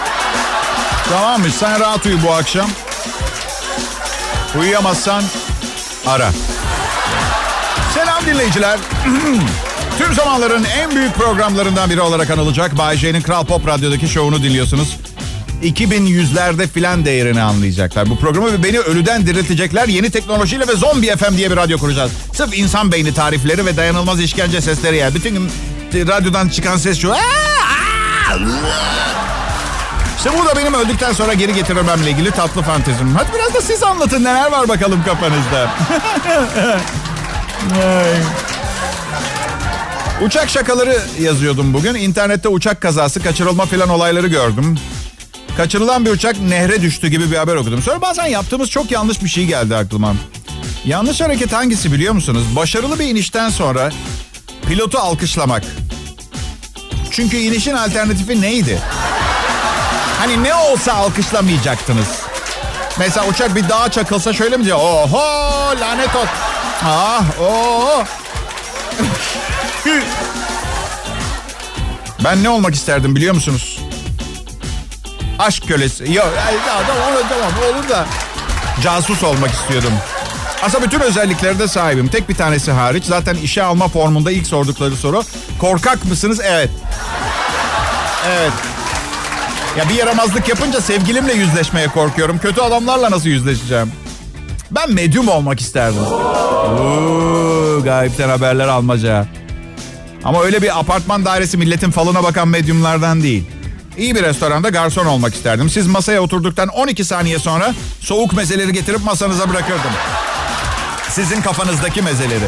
Tamam 1.09 1.41
mı? 1.41 1.47
Sen 1.59 1.79
rahat 1.79 2.05
uyu 2.05 2.23
bu 2.23 2.33
akşam. 2.33 2.69
Uyuyamazsan 4.59 5.23
ara. 6.07 6.29
Selam 7.93 8.25
dinleyiciler. 8.25 8.79
Tüm 9.97 10.13
zamanların 10.13 10.63
en 10.63 10.95
büyük 10.95 11.15
programlarından 11.15 11.89
biri 11.89 12.01
olarak 12.01 12.29
anılacak 12.29 12.77
Bay 12.77 12.97
J'nin 12.97 13.21
Kral 13.21 13.45
Pop 13.45 13.67
Radyo'daki 13.67 14.07
şovunu 14.07 14.43
dinliyorsunuz. 14.43 14.97
2100'lerde 15.63 16.67
filan 16.67 17.05
değerini 17.05 17.41
anlayacaklar 17.41 18.09
bu 18.09 18.19
programı 18.19 18.51
ve 18.51 18.63
beni 18.63 18.79
ölüden 18.79 19.27
diriltecekler. 19.27 19.87
Yeni 19.87 20.09
teknolojiyle 20.09 20.67
ve 20.67 20.75
Zombi 20.75 21.15
FM 21.15 21.37
diye 21.37 21.51
bir 21.51 21.55
radyo 21.55 21.77
kuracağız. 21.77 22.11
Sırf 22.33 22.57
insan 22.57 22.91
beyni 22.91 23.13
tarifleri 23.13 23.65
ve 23.65 23.77
dayanılmaz 23.77 24.21
işkence 24.21 24.61
sesleri 24.61 24.97
ya. 24.97 25.15
Bütün 25.15 25.33
gün 25.33 25.51
radyodan 26.07 26.49
çıkan 26.49 26.77
ses 26.77 27.01
şu. 27.01 27.13
İşte 30.17 30.29
bu 30.39 30.45
da 30.45 30.55
benim 30.55 30.73
öldükten 30.73 31.13
sonra 31.13 31.33
geri 31.33 31.53
getirmemle 31.53 32.09
ilgili 32.11 32.31
tatlı 32.31 32.61
fantezim. 32.61 33.15
Hadi 33.15 33.27
biraz 33.33 33.53
da 33.53 33.61
siz 33.61 33.83
anlatın 33.83 34.23
neler 34.23 34.51
var 34.51 34.67
bakalım 34.67 35.03
kafanızda. 35.03 35.69
Uçak 40.25 40.49
şakaları 40.49 41.01
yazıyordum 41.21 41.73
bugün. 41.73 41.95
İnternette 41.95 42.49
uçak 42.49 42.81
kazası, 42.81 43.23
kaçırılma 43.23 43.65
falan 43.65 43.89
olayları 43.89 44.27
gördüm. 44.27 44.77
Kaçırılan 45.57 46.05
bir 46.05 46.11
uçak 46.11 46.39
nehre 46.39 46.81
düştü 46.81 47.07
gibi 47.07 47.31
bir 47.31 47.37
haber 47.37 47.55
okudum. 47.55 47.81
Sonra 47.81 48.01
bazen 48.01 48.25
yaptığımız 48.25 48.69
çok 48.69 48.91
yanlış 48.91 49.23
bir 49.23 49.29
şey 49.29 49.45
geldi 49.45 49.75
aklıma. 49.75 50.13
Yanlış 50.85 51.21
hareket 51.21 51.53
hangisi 51.53 51.91
biliyor 51.91 52.13
musunuz? 52.13 52.43
Başarılı 52.55 52.99
bir 52.99 53.05
inişten 53.05 53.49
sonra 53.49 53.91
pilotu 54.67 54.97
alkışlamak. 54.97 55.63
Çünkü 57.11 57.37
inişin 57.37 57.73
alternatifi 57.73 58.41
neydi? 58.41 58.79
Hani 60.19 60.43
ne 60.43 60.55
olsa 60.55 60.93
alkışlamayacaktınız. 60.93 62.07
Mesela 62.99 63.27
uçak 63.27 63.55
bir 63.55 63.69
dağa 63.69 63.91
çakılsa 63.91 64.33
şöyle 64.33 64.57
mi 64.57 64.65
diyor? 64.65 64.77
Oho 64.77 65.73
lanet 65.79 66.15
ol. 66.15 66.25
Ah 66.85 67.23
oho. 67.41 68.03
ben 72.23 72.43
ne 72.43 72.49
olmak 72.49 72.75
isterdim 72.75 73.15
biliyor 73.15 73.35
musunuz? 73.35 73.79
Aşk 75.39 75.67
kölesi. 75.67 76.13
Yok 76.13 76.33
tamam 76.65 76.83
tamam 77.29 77.51
olur 77.75 77.89
da. 77.89 78.05
Casus 78.83 79.23
olmak 79.23 79.51
istiyordum. 79.51 79.93
Aslında 80.63 80.85
bütün 80.85 80.99
özelliklere 80.99 81.59
de 81.59 81.67
sahibim. 81.67 82.07
Tek 82.07 82.29
bir 82.29 82.35
tanesi 82.35 82.71
hariç. 82.71 83.05
Zaten 83.05 83.35
işe 83.35 83.63
alma 83.63 83.87
formunda 83.87 84.31
ilk 84.31 84.47
sordukları 84.47 84.95
soru. 84.95 85.23
Korkak 85.59 86.05
mısınız? 86.05 86.39
Evet. 86.43 86.69
Evet. 88.27 88.53
Ya 89.77 89.89
bir 89.89 89.93
yaramazlık 89.93 90.49
yapınca 90.49 90.81
sevgilimle 90.81 91.33
yüzleşmeye 91.33 91.87
korkuyorum. 91.87 92.37
Kötü 92.39 92.61
adamlarla 92.61 93.11
nasıl 93.11 93.29
yüzleşeceğim? 93.29 93.91
Ben 94.71 94.93
medyum 94.93 95.27
olmak 95.27 95.59
isterdim. 95.59 96.01
Oo, 96.03 97.83
gayipten 97.83 98.29
haberler 98.29 98.67
almaca. 98.67 99.25
Ama 100.23 100.43
öyle 100.43 100.61
bir 100.61 100.79
apartman 100.79 101.25
dairesi 101.25 101.57
milletin 101.57 101.91
falına 101.91 102.23
bakan 102.23 102.47
medyumlardan 102.47 103.23
değil. 103.23 103.43
İyi 103.97 104.15
bir 104.15 104.23
restoranda 104.23 104.69
garson 104.69 105.05
olmak 105.05 105.35
isterdim. 105.35 105.69
Siz 105.69 105.87
masaya 105.87 106.21
oturduktan 106.21 106.67
12 106.67 107.05
saniye 107.05 107.39
sonra 107.39 107.73
soğuk 107.99 108.33
mezeleri 108.33 108.73
getirip 108.73 109.03
masanıza 109.03 109.49
bırakırdım. 109.49 109.91
Sizin 111.09 111.41
kafanızdaki 111.41 112.01
mezeleri. 112.01 112.45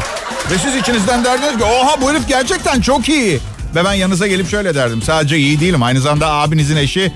Ve 0.50 0.58
siz 0.58 0.76
içinizden 0.76 1.24
derdiniz 1.24 1.58
ki 1.58 1.64
oha 1.64 2.00
bu 2.00 2.10
herif 2.10 2.28
gerçekten 2.28 2.80
çok 2.80 3.08
iyi. 3.08 3.40
Ve 3.74 3.84
ben 3.84 3.92
yanınıza 3.92 4.26
gelip 4.26 4.50
şöyle 4.50 4.74
derdim. 4.74 5.02
Sadece 5.02 5.38
iyi 5.38 5.60
değilim. 5.60 5.82
Aynı 5.82 6.00
zamanda 6.00 6.26
abinizin 6.32 6.76
eşi 6.76 7.12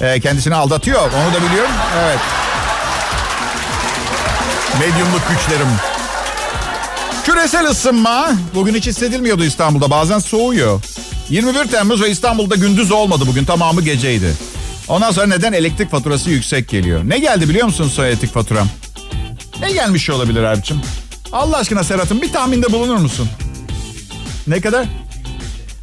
e, 0.00 0.20
kendisini 0.20 0.54
aldatıyor. 0.54 1.00
Onu 1.00 1.34
da 1.34 1.48
biliyorum. 1.50 1.70
Evet. 2.04 2.18
Medyumluk 4.80 5.22
güçlerim. 5.28 5.68
Küresel 7.26 7.70
ısınma 7.70 8.30
bugün 8.54 8.74
hiç 8.74 8.86
hissedilmiyordu 8.86 9.44
İstanbul'da. 9.44 9.90
Bazen 9.90 10.18
soğuyor. 10.18 10.82
21 11.28 11.64
Temmuz 11.64 12.02
ve 12.02 12.10
İstanbul'da 12.10 12.54
gündüz 12.54 12.92
olmadı 12.92 13.24
bugün. 13.26 13.44
Tamamı 13.44 13.82
geceydi. 13.82 14.34
Ondan 14.88 15.10
sonra 15.10 15.26
neden 15.26 15.52
elektrik 15.52 15.90
faturası 15.90 16.30
yüksek 16.30 16.68
geliyor? 16.68 17.00
Ne 17.04 17.18
geldi 17.18 17.48
biliyor 17.48 17.66
musunuz 17.66 17.92
son 17.92 18.04
elektrik 18.04 18.32
faturam? 18.34 18.68
Ne 19.60 19.72
gelmiş 19.72 20.10
olabilir 20.10 20.42
abicim? 20.42 20.80
Allah 21.32 21.56
aşkına 21.56 21.84
Serhat'ım 21.84 22.22
bir 22.22 22.32
tahminde 22.32 22.72
bulunur 22.72 22.96
musun? 22.96 23.28
Ne 24.46 24.60
kadar? 24.60 24.86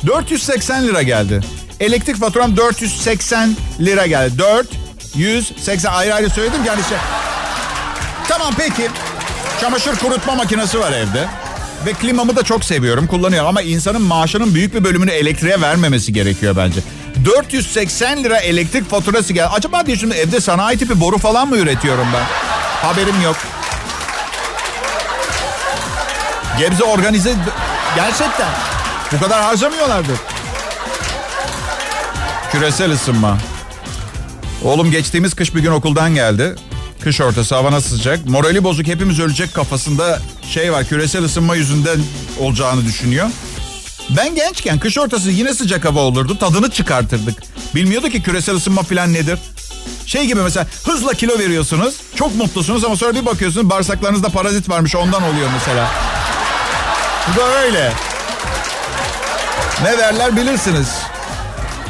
480 0.07 0.87
lira 0.87 1.01
geldi. 1.01 1.41
Elektrik 1.79 2.17
faturam 2.17 2.57
480 2.57 3.55
lira 3.79 4.07
geldi. 4.07 4.39
480 4.39 5.93
ayrı 5.93 6.13
ayrı 6.15 6.29
söyledim 6.29 6.61
yani 6.67 6.83
şey. 6.89 6.97
Tamam 8.27 8.53
peki. 8.57 8.89
Çamaşır 9.61 9.95
kurutma 9.95 10.35
makinesi 10.35 10.79
var 10.79 10.91
evde. 10.91 11.27
Ve 11.85 11.93
klimamı 11.93 12.35
da 12.35 12.43
çok 12.43 12.65
seviyorum, 12.65 13.07
kullanıyorum. 13.07 13.49
Ama 13.49 13.61
insanın 13.61 14.01
maaşının 14.01 14.55
büyük 14.55 14.73
bir 14.73 14.83
bölümünü 14.83 15.11
elektriğe 15.11 15.61
vermemesi 15.61 16.13
gerekiyor 16.13 16.55
bence. 16.57 16.79
480 17.25 18.23
lira 18.23 18.37
elektrik 18.37 18.89
faturası 18.89 19.33
geldi. 19.33 19.47
Acaba 19.47 19.85
diye 19.85 19.97
şimdi 19.97 20.15
evde 20.15 20.41
sanayi 20.41 20.77
tipi 20.77 21.01
boru 21.01 21.17
falan 21.17 21.49
mı 21.49 21.57
üretiyorum 21.57 22.07
ben? 22.13 22.23
Haberim 22.87 23.21
yok. 23.23 23.37
Gebze 26.59 26.83
organize... 26.83 27.33
Gerçekten. 27.95 28.74
Bu 29.11 29.19
kadar 29.19 29.43
harcamıyorlardır. 29.43 30.17
Küresel 32.51 32.91
ısınma. 32.91 33.37
Oğlum 34.63 34.91
geçtiğimiz 34.91 35.33
kış 35.33 35.55
bir 35.55 35.59
gün 35.59 35.71
okuldan 35.71 36.15
geldi. 36.15 36.55
Kış 37.03 37.21
ortası 37.21 37.55
hava 37.55 37.71
nasıl 37.71 37.97
sıcak. 37.97 38.25
Morali 38.25 38.63
bozuk 38.63 38.87
hepimiz 38.87 39.19
ölecek 39.19 39.53
kafasında 39.53 40.19
şey 40.49 40.73
var. 40.73 40.85
Küresel 40.85 41.23
ısınma 41.23 41.55
yüzünden 41.55 41.99
olacağını 42.39 42.85
düşünüyor. 42.85 43.29
Ben 44.09 44.35
gençken 44.35 44.79
kış 44.79 44.97
ortası 44.97 45.31
yine 45.31 45.53
sıcak 45.53 45.85
hava 45.85 45.99
olurdu. 45.99 46.37
Tadını 46.39 46.71
çıkartırdık. 46.71 47.43
Bilmiyordu 47.75 48.09
ki 48.09 48.23
küresel 48.23 48.55
ısınma 48.55 48.83
falan 48.83 49.13
nedir. 49.13 49.39
Şey 50.05 50.25
gibi 50.25 50.41
mesela 50.41 50.67
hızla 50.85 51.13
kilo 51.13 51.39
veriyorsunuz. 51.39 51.95
Çok 52.15 52.35
mutlusunuz 52.35 52.85
ama 52.85 52.95
sonra 52.95 53.15
bir 53.15 53.25
bakıyorsunuz 53.25 53.69
bağırsaklarınızda 53.69 54.29
parazit 54.29 54.69
varmış 54.69 54.95
ondan 54.95 55.23
oluyor 55.23 55.49
mesela. 55.53 55.91
Bu 57.27 57.39
da 57.39 57.43
öyle. 57.45 57.91
Ne 59.83 59.97
derler 59.97 60.35
bilirsiniz. 60.35 60.87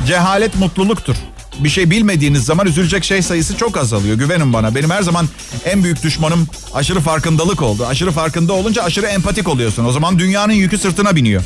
Cehalet 0.08 0.56
mutluluktur. 0.56 1.16
Bir 1.60 1.70
şey 1.70 1.90
bilmediğiniz 1.90 2.46
zaman 2.46 2.68
üzülecek 2.68 3.04
şey 3.04 3.22
sayısı 3.22 3.58
çok 3.58 3.78
azalıyor. 3.78 4.18
Güvenin 4.18 4.54
bana. 4.54 4.76
Benim 4.76 4.90
her 4.90 5.02
zaman 5.02 5.28
en 5.66 5.84
büyük 5.84 6.04
düşmanım 6.04 6.48
aşırı 6.74 7.00
farkındalık 7.00 7.62
oldu. 7.62 7.86
Aşırı 7.86 8.12
farkında 8.12 8.54
olunca 8.54 8.84
aşırı 8.84 9.06
empatik 9.06 9.48
oluyorsun. 9.48 9.86
O 9.86 9.92
zaman 9.92 10.20
dünyanın 10.20 10.54
yükü 10.54 10.78
sırtına 10.78 11.16
biniyor. 11.16 11.44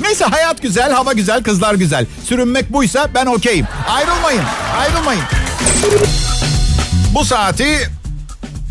Neyse 0.00 0.24
hayat 0.24 0.62
güzel, 0.62 0.92
hava 0.92 1.12
güzel, 1.12 1.42
kızlar 1.42 1.74
güzel. 1.74 2.06
Sürünmek 2.24 2.72
buysa 2.72 3.08
ben 3.14 3.26
okeyim. 3.26 3.66
Ayrılmayın, 3.88 4.42
ayrılmayın. 4.78 5.22
Bu 7.14 7.24
saati 7.24 7.90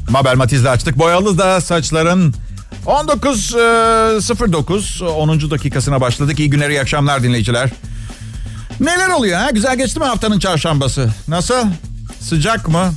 Mabel 0.09 0.35
Matiz'le 0.35 0.65
açtık. 0.65 0.99
Boyalı 0.99 1.37
da 1.37 1.61
saçların 1.61 2.33
19.09 2.87 5.03
10. 5.05 5.51
dakikasına 5.51 6.01
başladık. 6.01 6.39
İyi 6.39 6.49
günler, 6.49 6.69
iyi 6.69 6.81
akşamlar 6.81 7.23
dinleyiciler. 7.23 7.69
Neler 8.79 9.09
oluyor 9.09 9.39
ha? 9.39 9.49
Güzel 9.51 9.77
geçti 9.77 9.99
mi 9.99 10.05
haftanın 10.05 10.39
çarşambası? 10.39 11.09
Nasıl? 11.27 11.65
Sıcak 12.19 12.67
mı? 12.67 12.93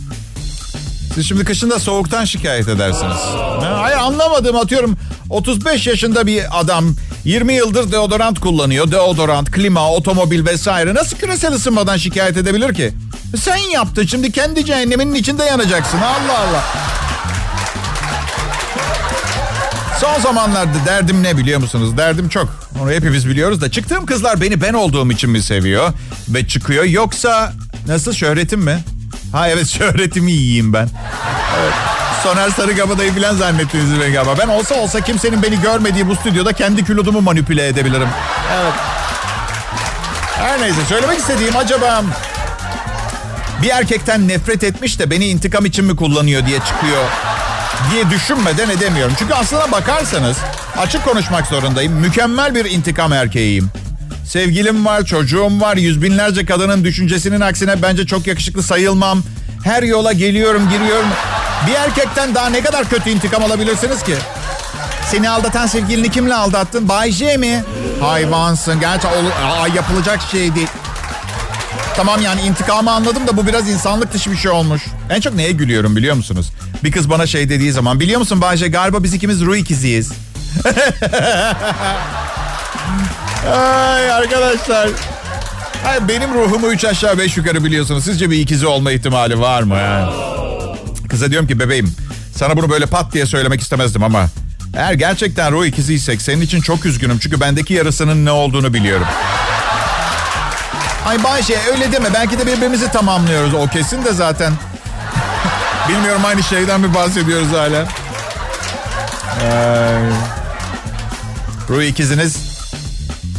Siz 1.15 1.29
şimdi 1.29 1.45
kışında 1.45 1.79
soğuktan 1.79 2.25
şikayet 2.25 2.69
edersiniz. 2.69 3.17
Ha, 3.61 3.77
hayır 3.81 3.97
anlamadım 3.97 4.57
atıyorum. 4.57 4.97
35 5.31 5.87
yaşında 5.87 6.27
bir 6.27 6.61
adam 6.61 6.85
20 7.25 7.55
yıldır 7.55 7.93
deodorant 7.93 8.41
kullanıyor. 8.41 8.91
Deodorant, 8.91 9.51
klima, 9.51 9.91
otomobil 9.93 10.47
vesaire. 10.47 10.95
Nasıl 10.95 11.17
küresel 11.17 11.53
ısınmadan 11.53 11.97
şikayet 11.97 12.37
edebilir 12.37 12.75
ki? 12.75 12.93
Sen 13.37 13.57
yaptın 13.57 14.07
şimdi 14.07 14.33
kendi 14.33 14.65
cehenneminin 14.65 15.15
içinde 15.15 15.45
yanacaksın. 15.45 15.99
Allah 15.99 16.39
Allah. 16.39 16.65
Son 20.01 20.21
zamanlarda 20.21 20.87
derdim 20.87 21.23
ne 21.23 21.37
biliyor 21.37 21.61
musunuz? 21.61 21.97
Derdim 21.97 22.29
çok. 22.29 22.49
Onu 22.83 22.91
hepimiz 22.91 23.29
biliyoruz 23.29 23.61
da 23.61 23.71
çıktığım 23.71 24.07
kızlar 24.07 24.41
beni 24.41 24.61
ben 24.61 24.73
olduğum 24.73 25.13
için 25.13 25.31
mi 25.31 25.43
seviyor 25.43 25.93
ve 26.29 26.47
çıkıyor 26.47 26.85
yoksa 26.85 27.53
nasıl 27.87 28.13
şöhretim 28.13 28.61
mi? 28.61 28.85
Ha 29.33 29.49
evet 29.49 29.69
şöhretimi 29.79 30.33
yiyeyim 30.33 30.73
ben. 30.73 30.89
Evet. 31.61 31.73
Soner 32.23 32.51
Sarıkabadayı 32.51 33.17
bilen 33.17 33.35
zannettiniz 33.35 34.01
beni 34.01 34.13
galiba. 34.13 34.35
Ben 34.39 34.49
olsa 34.49 34.75
olsa 34.75 35.01
kimsenin 35.01 35.43
beni 35.43 35.61
görmediği 35.61 36.09
bu 36.09 36.17
stüdyoda 36.17 36.53
kendi 36.53 36.85
kilodumu 36.85 37.21
manipüle 37.21 37.69
edebilirim. 37.69 38.09
Evet. 38.63 38.75
Her 40.37 40.61
neyse 40.61 40.81
söylemek 40.89 41.19
istediğim 41.19 41.57
acaba 41.57 42.03
bir 43.63 43.69
erkekten 43.69 44.29
nefret 44.29 44.65
etmiş 44.65 44.99
de 44.99 45.11
beni 45.11 45.27
intikam 45.27 45.67
için 45.67 45.85
mi 45.85 45.97
kullanıyor 45.97 46.47
diye 46.47 46.59
çıkıyor 46.59 47.05
diye 47.93 48.11
düşünmeden 48.11 48.71
edemiyorum. 48.71 49.15
Çünkü 49.19 49.35
aslına 49.35 49.73
bakarsanız 49.73 50.37
açık 50.79 51.05
konuşmak 51.05 51.47
zorundayım. 51.47 51.93
Mükemmel 51.93 52.55
bir 52.55 52.65
intikam 52.65 53.13
erkeğiyim. 53.13 53.71
Sevgilim 54.27 54.87
var, 54.87 55.05
çocuğum 55.05 55.61
var. 55.61 55.77
Yüz 55.77 56.03
binlerce 56.03 56.47
kadının 56.47 56.85
düşüncesinin 56.85 57.41
aksine 57.41 57.83
bence 57.83 58.07
çok 58.07 58.27
yakışıklı 58.27 58.63
sayılmam. 58.63 59.23
Her 59.65 59.83
yola 59.83 60.13
geliyorum, 60.13 60.69
giriyorum. 60.71 61.09
Bir 61.67 61.75
erkekten 61.75 62.35
daha 62.35 62.49
ne 62.49 62.61
kadar 62.61 62.89
kötü 62.89 63.11
intikam 63.11 63.45
alabilirsiniz 63.45 64.03
ki? 64.03 64.15
Seni 65.11 65.31
aldatan 65.31 65.67
sevgilini 65.67 66.11
kimle 66.11 66.35
aldattın? 66.35 66.89
Bay 66.89 67.11
J 67.11 67.37
mi? 67.37 67.65
Hayvansın. 68.01 68.81
Gerçi 68.81 69.09
aa, 69.09 69.69
yapılacak 69.75 70.21
şey 70.31 70.55
değil. 70.55 70.69
Tamam 72.01 72.23
yani 72.23 72.41
intikamı 72.41 72.91
anladım 72.91 73.27
da 73.27 73.37
bu 73.37 73.47
biraz 73.47 73.69
insanlık 73.69 74.13
dışı 74.13 74.33
bir 74.33 74.37
şey 74.37 74.51
olmuş. 74.51 74.83
En 75.11 75.21
çok 75.21 75.35
neye 75.35 75.53
gülüyorum 75.53 75.97
biliyor 75.97 76.15
musunuz? 76.15 76.51
Bir 76.85 76.93
kız 76.93 77.11
bana 77.11 77.27
şey 77.27 77.49
dediği 77.49 77.73
zaman 77.73 78.01
biliyor 78.01 78.19
musun 78.19 78.41
Bayce 78.41 78.69
galiba 78.69 79.03
biz 79.03 79.15
ikimiz 79.15 79.41
ruh 79.41 79.57
ikiziyiz. 79.57 80.13
Ay 83.53 84.13
arkadaşlar. 84.13 84.89
Ay 85.87 86.09
benim 86.09 86.35
ruhumu 86.35 86.67
üç 86.67 86.85
aşağı 86.85 87.19
beş 87.19 87.37
yukarı 87.37 87.65
biliyorsunuz. 87.65 88.05
Sizce 88.05 88.31
bir 88.31 88.39
ikizi 88.39 88.67
olma 88.67 88.93
ihtimali 88.93 89.41
var 89.41 89.63
mı 89.63 89.75
yani? 89.75 90.13
Kıza 91.09 91.31
diyorum 91.31 91.49
ki 91.49 91.59
bebeğim 91.59 91.95
sana 92.37 92.57
bunu 92.57 92.71
böyle 92.71 92.87
pat 92.87 93.13
diye 93.13 93.27
söylemek 93.27 93.61
istemezdim 93.61 94.03
ama 94.03 94.29
Eğer 94.77 94.93
gerçekten 94.93 95.53
ruh 95.53 95.67
ikiziysek 95.67 96.23
senin 96.23 96.41
için 96.41 96.61
çok 96.61 96.87
üzgünüm. 96.87 97.19
Çünkü 97.19 97.41
bendeki 97.41 97.75
yarısının 97.75 98.25
ne 98.25 98.31
olduğunu 98.31 98.75
biliyorum. 98.75 99.07
Ay 101.07 101.25
Bayşe 101.25 101.59
öyle 101.73 101.93
deme. 101.93 102.15
Belki 102.15 102.39
de 102.39 102.47
birbirimizi 102.47 102.93
tamamlıyoruz. 102.93 103.55
O 103.55 103.67
kesin 103.67 104.05
de 104.05 104.13
zaten. 104.13 104.53
Bilmiyorum 105.89 106.23
aynı 106.25 106.43
şeyden 106.43 106.81
mi 106.81 106.95
bahsediyoruz 106.95 107.53
hala. 107.53 107.89
Ee, 109.43 110.01
ruh 111.69 111.83
ikiziniz 111.83 112.37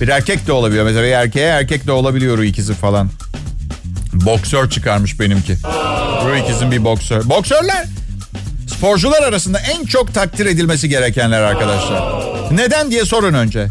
bir 0.02 0.08
erkek 0.08 0.48
de 0.48 0.52
olabiliyor. 0.52 0.86
Mesela 0.86 1.04
bir 1.04 1.12
erkeğe 1.12 1.48
erkek 1.48 1.88
de 1.88 1.92
olabiliyor 1.92 2.38
ruh 2.38 2.44
ikizi 2.44 2.74
falan. 2.74 3.10
Boksör 4.14 4.70
çıkarmış 4.70 5.20
benimki. 5.20 5.58
Ruh 6.26 6.38
ikizin 6.44 6.72
bir 6.72 6.84
boksör. 6.84 7.30
Boksörler 7.30 7.86
sporcular 8.68 9.24
arasında 9.24 9.60
en 9.60 9.86
çok 9.86 10.14
takdir 10.14 10.46
edilmesi 10.46 10.90
gerekenler 10.90 11.42
arkadaşlar. 11.42 12.04
Neden 12.52 12.92
diye 12.92 13.06
sorun 13.06 13.34
önce. 13.34 13.68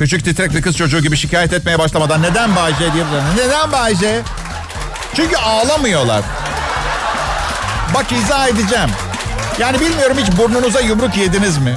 Küçük 0.00 0.24
titrek 0.24 0.54
bir 0.54 0.62
kız 0.62 0.76
çocuğu 0.76 1.00
gibi 1.00 1.16
şikayet 1.16 1.52
etmeye 1.52 1.78
başlamadan 1.78 2.22
neden 2.22 2.56
Bayce 2.56 2.92
diye 2.92 3.04
Neden 3.36 3.72
Bayce? 3.72 4.22
Çünkü 5.14 5.36
ağlamıyorlar. 5.36 6.22
Bak 7.94 8.06
izah 8.12 8.48
edeceğim. 8.48 8.88
Yani 9.58 9.80
bilmiyorum 9.80 10.16
hiç 10.20 10.38
burnunuza 10.38 10.80
yumruk 10.80 11.16
yediniz 11.16 11.58
mi? 11.58 11.76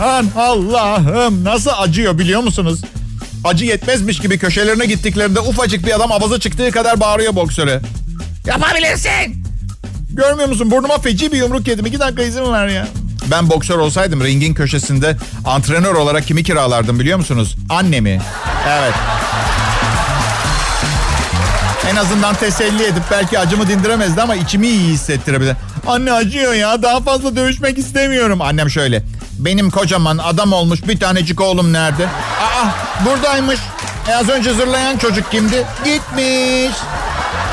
Aman 0.00 0.26
Allah'ım 0.36 1.44
nasıl 1.44 1.70
acıyor 1.78 2.18
biliyor 2.18 2.40
musunuz? 2.40 2.80
Acı 3.44 3.64
yetmezmiş 3.64 4.18
gibi 4.20 4.38
köşelerine 4.38 4.86
gittiklerinde 4.86 5.40
ufacık 5.40 5.86
bir 5.86 5.96
adam 5.96 6.12
avazı 6.12 6.40
çıktığı 6.40 6.70
kadar 6.70 7.00
bağırıyor 7.00 7.34
boksöre. 7.34 7.80
Yapabilirsin. 8.46 9.44
Görmüyor 10.10 10.48
musun 10.48 10.70
burnuma 10.70 10.98
feci 10.98 11.32
bir 11.32 11.36
yumruk 11.36 11.68
yedim. 11.68 11.86
İki 11.86 11.98
dakika 12.00 12.22
izin 12.22 12.52
ver 12.52 12.68
ya. 12.68 12.88
Ben 13.30 13.50
boksör 13.50 13.78
olsaydım 13.78 14.24
ringin 14.24 14.54
köşesinde 14.54 15.16
antrenör 15.44 15.94
olarak 15.94 16.26
kimi 16.26 16.44
kiralardım 16.44 17.00
biliyor 17.00 17.18
musunuz? 17.18 17.56
Annemi. 17.68 18.20
Evet. 18.68 18.94
En 21.90 21.96
azından 21.96 22.34
teselli 22.34 22.82
edip 22.84 23.02
belki 23.10 23.38
acımı 23.38 23.68
dindiremezdi 23.68 24.22
ama 24.22 24.34
içimi 24.34 24.66
iyi 24.66 24.88
hissettirebilir. 24.88 25.56
Anne 25.86 26.12
acıyor 26.12 26.54
ya 26.54 26.82
daha 26.82 27.00
fazla 27.00 27.36
dövüşmek 27.36 27.78
istemiyorum. 27.78 28.40
Annem 28.40 28.70
şöyle. 28.70 29.02
Benim 29.38 29.70
kocaman 29.70 30.18
adam 30.18 30.52
olmuş 30.52 30.88
bir 30.88 31.00
tanecik 31.00 31.40
oğlum 31.40 31.72
nerede? 31.72 32.06
Aa 32.06 32.66
buradaymış. 33.06 33.60
E 34.08 34.14
az 34.14 34.28
önce 34.28 34.52
zırlayan 34.52 34.96
çocuk 34.96 35.30
kimdi? 35.30 35.66
Gitmiş. 35.84 36.76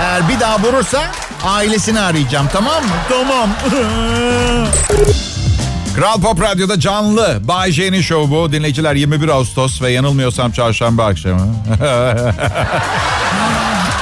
Eğer 0.01 0.29
bir 0.29 0.39
daha 0.39 0.60
vurursa 0.60 1.03
ailesini 1.46 2.00
arayacağım 2.00 2.48
tamam 2.53 2.84
mı? 2.84 2.89
Tamam. 3.10 3.50
Kral 5.98 6.22
Pop 6.22 6.42
Radyo'da 6.42 6.80
canlı 6.80 7.39
Bay 7.44 7.72
J'nin 7.72 8.01
şovu 8.01 8.32
bu. 8.32 8.51
Dinleyiciler 8.51 8.96
21 8.96 9.27
Ağustos 9.27 9.82
ve 9.82 9.92
yanılmıyorsam 9.92 10.51
çarşamba 10.51 11.06
akşamı. 11.06 11.48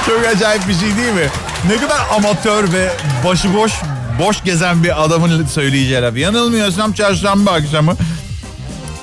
Çok 0.06 0.26
acayip 0.34 0.68
bir 0.68 0.74
şey 0.74 0.96
değil 0.96 1.12
mi? 1.12 1.28
Ne 1.68 1.76
kadar 1.76 2.00
amatör 2.16 2.72
ve 2.72 2.92
başıboş 3.24 3.72
boş 4.20 4.44
gezen 4.44 4.84
bir 4.84 5.04
adamın 5.04 5.46
söyleyeceği 5.46 6.02
laf. 6.02 6.16
Yanılmıyorsam 6.16 6.92
çarşamba 6.92 7.50
akşamı. 7.50 7.96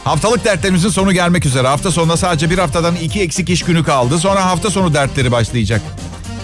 Haftalık 0.04 0.46
dertlerimizin 0.46 0.90
sonu 0.90 1.14
gelmek 1.14 1.46
üzere. 1.46 1.68
Hafta 1.68 1.92
sonunda 1.92 2.18
sadece 2.18 2.50
bir 2.50 2.58
haftadan 2.58 2.96
iki 2.96 3.22
eksik 3.22 3.50
iş 3.50 3.64
günü 3.64 3.84
kaldı. 3.84 4.20
Sonra 4.20 4.46
hafta 4.46 4.70
sonu 4.70 4.94
dertleri 4.94 5.32
başlayacak. 5.32 5.82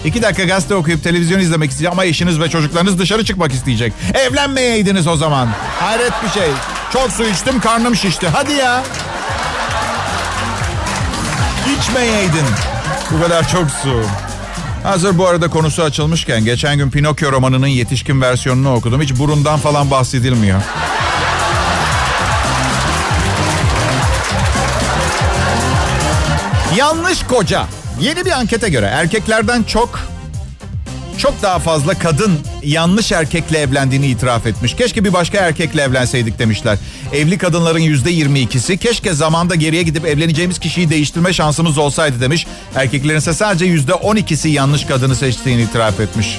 İki 0.04 0.22
dakika 0.22 0.44
gazete 0.44 0.74
okuyup 0.74 1.04
televizyon 1.04 1.38
izlemek 1.40 1.70
isteyecek 1.70 1.92
ama 1.92 2.04
eşiniz 2.04 2.40
ve 2.40 2.48
çocuklarınız 2.48 2.98
dışarı 2.98 3.24
çıkmak 3.24 3.52
isteyecek. 3.52 3.92
Evlenmeyeydiniz 4.14 5.06
o 5.06 5.16
zaman. 5.16 5.48
Hayret 5.80 6.12
bir 6.24 6.40
şey. 6.40 6.48
Çok 6.92 7.12
su 7.12 7.24
içtim 7.24 7.60
karnım 7.60 7.96
şişti. 7.96 8.28
Hadi 8.28 8.52
ya. 8.52 8.82
İçmeyeydin. 11.78 12.46
Bu 13.10 13.22
kadar 13.22 13.48
çok 13.48 13.70
su. 13.70 14.02
Hazır 14.82 15.18
bu 15.18 15.26
arada 15.26 15.50
konusu 15.50 15.82
açılmışken 15.82 16.44
geçen 16.44 16.78
gün 16.78 16.90
Pinokyo 16.90 17.32
romanının 17.32 17.66
yetişkin 17.66 18.20
versiyonunu 18.20 18.74
okudum. 18.74 19.00
Hiç 19.00 19.18
burundan 19.18 19.58
falan 19.58 19.90
bahsedilmiyor. 19.90 20.60
Yanlış 26.76 27.22
koca. 27.22 27.66
Yeni 28.00 28.24
bir 28.24 28.30
ankete 28.30 28.68
göre 28.68 28.86
erkeklerden 28.86 29.62
çok 29.62 30.00
çok 31.18 31.42
daha 31.42 31.58
fazla 31.58 31.94
kadın 31.94 32.38
yanlış 32.62 33.12
erkekle 33.12 33.58
evlendiğini 33.58 34.06
itiraf 34.06 34.46
etmiş. 34.46 34.74
Keşke 34.76 35.04
bir 35.04 35.12
başka 35.12 35.38
erkekle 35.38 35.82
evlenseydik 35.82 36.38
demişler. 36.38 36.78
Evli 37.12 37.38
kadınların 37.38 37.78
yüzde 37.78 38.10
yirmi 38.10 38.40
ikisi 38.40 38.78
keşke 38.78 39.12
zamanda 39.12 39.54
geriye 39.54 39.82
gidip 39.82 40.06
evleneceğimiz 40.06 40.58
kişiyi 40.58 40.90
değiştirme 40.90 41.32
şansımız 41.32 41.78
olsaydı 41.78 42.20
demiş. 42.20 42.46
Erkeklerin 42.74 43.18
ise 43.18 43.34
sadece 43.34 43.64
yüzde 43.64 43.94
on 43.94 44.16
ikisi 44.16 44.48
yanlış 44.48 44.84
kadını 44.84 45.16
seçtiğini 45.16 45.62
itiraf 45.62 46.00
etmiş. 46.00 46.38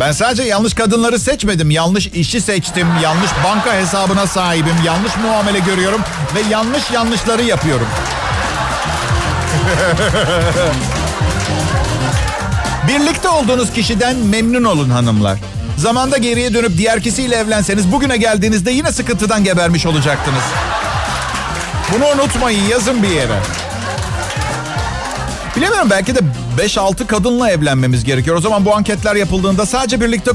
Ben 0.00 0.12
sadece 0.12 0.42
yanlış 0.42 0.74
kadınları 0.74 1.18
seçmedim. 1.18 1.70
Yanlış 1.70 2.06
işi 2.06 2.40
seçtim. 2.40 2.88
Yanlış 3.02 3.30
banka 3.44 3.74
hesabına 3.74 4.26
sahibim. 4.26 4.76
Yanlış 4.84 5.16
muamele 5.16 5.58
görüyorum. 5.58 6.00
Ve 6.34 6.40
yanlış 6.50 6.90
yanlışları 6.90 7.42
yapıyorum. 7.42 7.86
Birlikte 12.88 13.28
olduğunuz 13.28 13.72
kişiden 13.72 14.16
memnun 14.16 14.64
olun 14.64 14.90
hanımlar. 14.90 15.38
Zamanda 15.76 16.16
geriye 16.16 16.54
dönüp 16.54 16.78
diğer 16.78 17.00
kişiyle 17.00 17.36
evlenseniz 17.36 17.92
bugüne 17.92 18.16
geldiğinizde 18.16 18.70
yine 18.70 18.92
sıkıntıdan 18.92 19.44
gebermiş 19.44 19.86
olacaktınız. 19.86 20.42
Bunu 21.94 22.06
unutmayın 22.06 22.68
yazın 22.68 23.02
bir 23.02 23.08
yere. 23.08 23.38
Bilemiyorum 25.56 25.90
belki 25.90 26.14
de 26.14 26.20
5-6 26.58 27.06
kadınla 27.06 27.50
evlenmemiz 27.50 28.04
gerekiyor. 28.04 28.36
O 28.36 28.40
zaman 28.40 28.64
bu 28.64 28.74
anketler 28.74 29.16
yapıldığında 29.16 29.66
sadece 29.66 30.00
birlikte 30.00 30.30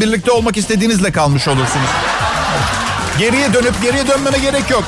birlikte 0.00 0.30
olmak 0.30 0.56
istediğinizle 0.56 1.12
kalmış 1.12 1.48
olursunuz. 1.48 1.88
Geriye 3.18 3.54
dönüp 3.54 3.82
geriye 3.82 4.08
dönmeme 4.08 4.38
gerek 4.38 4.70
yok. 4.70 4.84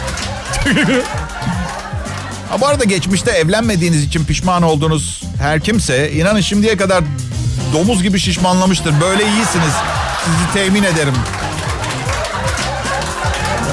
Ha, 2.51 2.61
bu 2.61 2.67
arada 2.67 2.85
geçmişte 2.85 3.31
evlenmediğiniz 3.31 4.05
için 4.05 4.25
pişman 4.25 4.63
olduğunuz 4.63 5.23
her 5.39 5.61
kimse 5.61 6.13
inanın 6.13 6.41
şimdiye 6.41 6.77
kadar 6.77 7.05
domuz 7.73 8.03
gibi 8.03 8.19
şişmanlamıştır. 8.19 9.01
Böyle 9.01 9.23
iyisiniz. 9.23 9.73
Sizi 10.25 10.53
temin 10.55 10.83
ederim. 10.83 11.15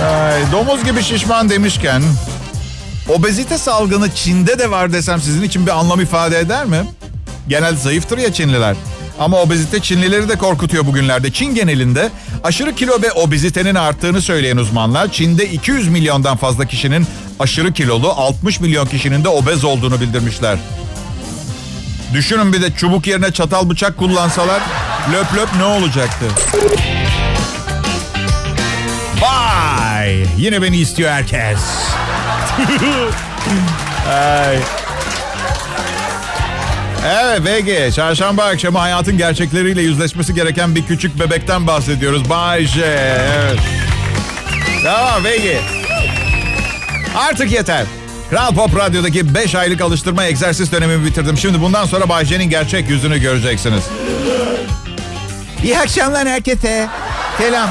Ay, 0.06 0.52
domuz 0.52 0.84
gibi 0.84 1.04
şişman 1.04 1.50
demişken 1.50 2.04
obezite 3.10 3.58
salgını 3.58 4.16
Çin'de 4.16 4.60
de 4.60 4.72
var 4.72 4.94
desem 4.94 5.22
sizin 5.22 5.44
için 5.44 5.66
bir 5.66 5.72
anlam 5.72 6.02
ifade 6.02 6.40
eder 6.40 6.66
mi? 6.66 6.78
Genel 7.48 7.76
zayıftır 7.76 8.18
ya 8.18 8.34
Çinliler. 8.34 8.76
Ama 9.20 9.42
obezite 9.42 9.80
Çinlileri 9.80 10.30
de 10.30 10.36
korkutuyor 10.36 10.86
bugünlerde. 10.86 11.32
Çin 11.32 11.56
genelinde 11.56 12.10
aşırı 12.44 12.76
kilo 12.76 13.02
ve 13.02 13.12
obezitenin 13.12 13.76
arttığını 13.76 14.22
söyleyen 14.22 14.58
uzmanlar 14.58 15.12
Çin'de 15.12 15.50
200 15.50 15.88
milyondan 15.90 16.38
fazla 16.38 16.66
kişinin 16.66 17.08
aşırı 17.40 17.74
kilolu 17.74 18.10
60 18.12 18.60
milyon 18.60 18.86
kişinin 18.86 19.24
de 19.24 19.30
obez 19.30 19.64
olduğunu 19.64 20.02
bildirmişler. 20.02 20.58
Düşünün 22.14 22.54
bir 22.54 22.62
de 22.62 22.72
çubuk 22.76 23.08
yerine 23.08 23.32
çatal 23.32 23.70
bıçak 23.70 23.98
kullansalar 23.98 24.62
löp 25.14 25.36
löp 25.36 25.56
ne 25.58 25.64
olacaktı? 25.64 26.26
Vay! 29.22 30.26
Yine 30.38 30.62
beni 30.62 30.78
istiyor 30.78 31.12
herkes. 31.12 31.60
Ay. 34.10 34.58
Evet 37.06 37.42
VG, 37.42 37.96
çarşamba 37.96 38.44
akşamı 38.44 38.78
hayatın 38.78 39.18
gerçekleriyle 39.18 39.82
yüzleşmesi 39.82 40.34
gereken 40.34 40.76
bir 40.76 40.86
küçük 40.86 41.20
bebekten 41.20 41.68
bahsediyoruz. 41.68 42.30
Bay 42.30 42.66
J. 42.66 42.82
Evet. 42.82 43.60
Tamam 44.84 45.24
VG. 45.24 45.83
Artık 47.16 47.52
yeter. 47.52 47.86
Kral 48.30 48.54
Pop 48.56 48.76
Radyo'daki 48.76 49.36
5 49.36 49.56
aylık 49.56 49.82
alıştırma 49.82 50.26
egzersiz 50.26 50.72
dönemimi 50.72 51.06
bitirdim. 51.06 51.38
Şimdi 51.38 51.62
bundan 51.62 51.86
sonra 51.86 52.10
Bay 52.10 52.26
J'nin 52.26 52.50
gerçek 52.50 52.90
yüzünü 52.90 53.20
göreceksiniz. 53.22 53.84
İyi 55.64 55.80
akşamlar 55.80 56.28
herkese. 56.28 56.88
Selam. 57.38 57.70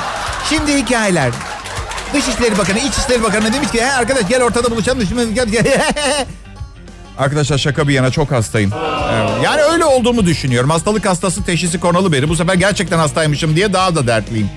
Şimdi 0.48 0.76
hikayeler. 0.76 1.32
Dışişleri 2.14 2.58
Bakanı, 2.58 2.78
İçişleri 2.78 3.22
Bakanı 3.22 3.52
demiş 3.52 3.70
ki 3.70 3.86
arkadaş 3.86 4.28
gel 4.28 4.42
ortada 4.42 4.70
buluşalım. 4.70 5.08
Arkadaşlar 7.18 7.58
şaka 7.58 7.88
bir 7.88 7.94
yana 7.94 8.10
çok 8.10 8.32
hastayım. 8.32 8.72
Yani 9.44 9.62
öyle 9.62 9.84
olduğumu 9.84 10.26
düşünüyorum. 10.26 10.70
Hastalık 10.70 11.06
hastası 11.06 11.44
teşhisi 11.44 11.80
konalı 11.80 12.12
beri. 12.12 12.28
Bu 12.28 12.36
sefer 12.36 12.54
gerçekten 12.54 12.98
hastaymışım 12.98 13.56
diye 13.56 13.72
daha 13.72 13.94
da 13.94 14.06
dertliyim. 14.06 14.50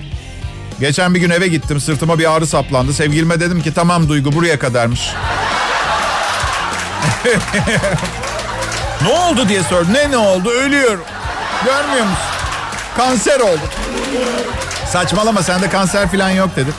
Geçen 0.80 1.14
bir 1.14 1.20
gün 1.20 1.30
eve 1.30 1.48
gittim. 1.48 1.80
Sırtıma 1.80 2.18
bir 2.18 2.32
ağrı 2.36 2.46
saplandı. 2.46 2.92
Sevgilime 2.92 3.40
dedim 3.40 3.62
ki 3.62 3.74
tamam 3.74 4.08
Duygu 4.08 4.32
buraya 4.32 4.58
kadarmış. 4.58 5.10
ne 9.02 9.08
oldu 9.08 9.48
diye 9.48 9.62
sordu. 9.62 9.92
Ne 9.92 10.10
ne 10.10 10.16
oldu? 10.16 10.50
Ölüyorum. 10.50 11.04
Görmüyor 11.64 12.04
musun? 12.04 12.24
Kanser 12.96 13.40
oldu. 13.40 13.60
Saçmalama 14.92 15.42
sende 15.42 15.68
kanser 15.68 16.10
falan 16.10 16.30
yok 16.30 16.56
dedi. 16.56 16.70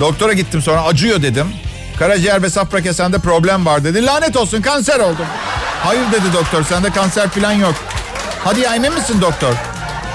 Doktora 0.00 0.32
gittim 0.32 0.62
sonra 0.62 0.82
acıyor 0.82 1.22
dedim. 1.22 1.46
Karaciğer 1.98 2.42
ve 2.42 2.50
safra 2.50 2.82
kesende 2.82 3.18
problem 3.18 3.66
var 3.66 3.84
dedi. 3.84 4.06
Lanet 4.06 4.36
olsun 4.36 4.62
kanser 4.62 5.00
oldum. 5.00 5.26
Hayır 5.84 6.12
dedi 6.12 6.32
doktor 6.34 6.64
sende 6.64 6.90
kanser 6.90 7.28
falan 7.28 7.52
yok. 7.52 7.74
Hadi 8.44 8.60
ya 8.60 8.74
emin 8.74 8.94
misin 8.94 9.20
doktor? 9.20 9.52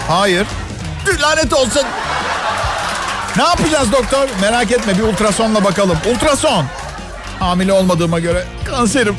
Hayır. 0.08 0.48
Lanet 1.22 1.54
olsun. 1.54 1.84
Ne 3.38 3.44
yapacağız 3.44 3.92
doktor? 3.92 4.28
Merak 4.42 4.72
etme 4.72 4.98
bir 4.98 5.04
ultrasonla 5.04 5.64
bakalım. 5.64 5.98
Ultrason. 6.06 6.66
Hamile 7.40 7.74
olmadığıma 7.74 8.20
göre 8.20 8.46
kanserim. 8.66 9.16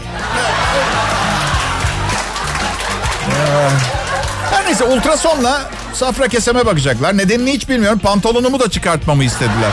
Her 4.50 4.66
neyse 4.66 4.84
ultrasonla 4.84 5.60
safra 5.94 6.28
keseme 6.28 6.66
bakacaklar. 6.66 7.16
Nedenini 7.16 7.52
hiç 7.52 7.68
bilmiyorum. 7.68 7.98
Pantolonumu 7.98 8.60
da 8.60 8.70
çıkartmamı 8.70 9.24
istediler. 9.24 9.70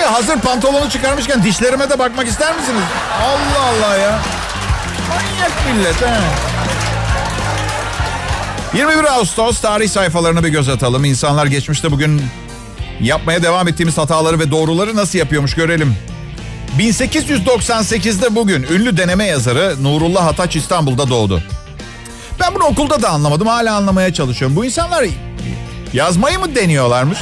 E, 0.00 0.04
hazır 0.04 0.40
pantolonu 0.40 0.90
çıkarmışken 0.90 1.42
dişlerime 1.42 1.90
de 1.90 1.98
bakmak 1.98 2.26
ister 2.28 2.56
misiniz? 2.56 2.82
Allah 3.22 3.64
Allah 3.64 3.96
ya. 3.96 4.18
Manyak 5.08 5.52
millet 5.66 6.02
he. 6.02 6.49
21 8.74 9.04
Ağustos 9.04 9.60
tarih 9.60 9.88
sayfalarına 9.88 10.44
bir 10.44 10.48
göz 10.48 10.68
atalım. 10.68 11.04
İnsanlar 11.04 11.46
geçmişte 11.46 11.90
bugün 11.90 12.22
yapmaya 13.00 13.42
devam 13.42 13.68
ettiğimiz 13.68 13.98
hataları 13.98 14.38
ve 14.38 14.50
doğruları 14.50 14.96
nasıl 14.96 15.18
yapıyormuş 15.18 15.54
görelim. 15.54 15.96
1898'de 16.78 18.34
bugün 18.34 18.62
ünlü 18.62 18.96
deneme 18.96 19.24
yazarı 19.24 19.82
Nurullah 19.82 20.26
Hataç 20.26 20.56
İstanbul'da 20.56 21.08
doğdu. 21.08 21.42
Ben 22.40 22.54
bunu 22.54 22.64
okulda 22.64 23.02
da 23.02 23.10
anlamadım. 23.10 23.46
Hala 23.46 23.76
anlamaya 23.76 24.14
çalışıyorum. 24.14 24.56
Bu 24.56 24.64
insanlar 24.64 25.04
yazmayı 25.92 26.38
mı 26.38 26.54
deniyorlarmış? 26.54 27.18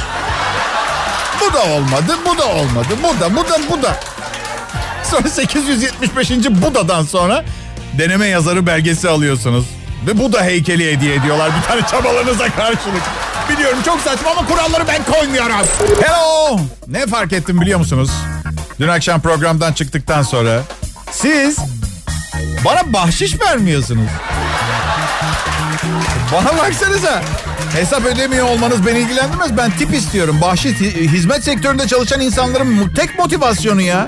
Bu 1.40 1.54
da 1.54 1.62
olmadı, 1.62 2.16
bu 2.26 2.38
da 2.38 2.48
olmadı. 2.48 2.88
Bu 3.02 3.20
da, 3.20 3.37
bu 3.37 3.48
da, 3.48 3.58
bu 3.70 3.82
da. 3.82 4.00
Sonra 5.11 5.28
875. 5.28 6.30
Buda'dan 6.30 7.02
sonra 7.02 7.44
deneme 7.98 8.26
yazarı 8.26 8.66
belgesi 8.66 9.08
alıyorsunuz. 9.08 9.78
Ve 10.06 10.18
Buda 10.18 10.42
heykeli 10.44 10.92
hediye 10.92 11.14
ediyorlar 11.14 11.50
bir 11.56 11.68
tane 11.68 11.80
çabalarınıza 11.87 12.48
karşılık. 12.48 13.02
Biliyorum 13.50 13.78
çok 13.84 14.00
saçma 14.00 14.30
ama 14.30 14.46
kuralları 14.46 14.88
ben 14.88 15.04
koymuyorum. 15.14 15.56
Hello! 16.02 16.61
Ne 16.87 17.06
fark 17.06 17.32
ettim 17.32 17.61
biliyor 17.61 17.78
musunuz? 17.78 18.11
Dün 18.80 18.88
akşam 18.88 19.20
programdan 19.20 19.72
çıktıktan 19.72 20.22
sonra 20.22 20.62
siz 21.11 21.56
bana 22.64 22.92
bahşiş 22.92 23.40
vermiyorsunuz. 23.40 24.11
Bana 26.32 26.58
baksanıza. 26.58 27.22
Hesap 27.72 28.04
ödemiyor 28.06 28.48
olmanız 28.48 28.87
beni 28.87 28.98
ilgilendirmez. 28.98 29.56
Ben 29.56 29.70
tip 29.70 29.94
istiyorum. 29.94 30.38
Bahşiş 30.42 30.80
hizmet 30.80 31.44
sektöründe 31.44 31.87
çalışan 31.87 32.20
insanların 32.20 32.92
tek 32.96 33.18
motivasyonu 33.18 33.80
ya. 33.80 34.06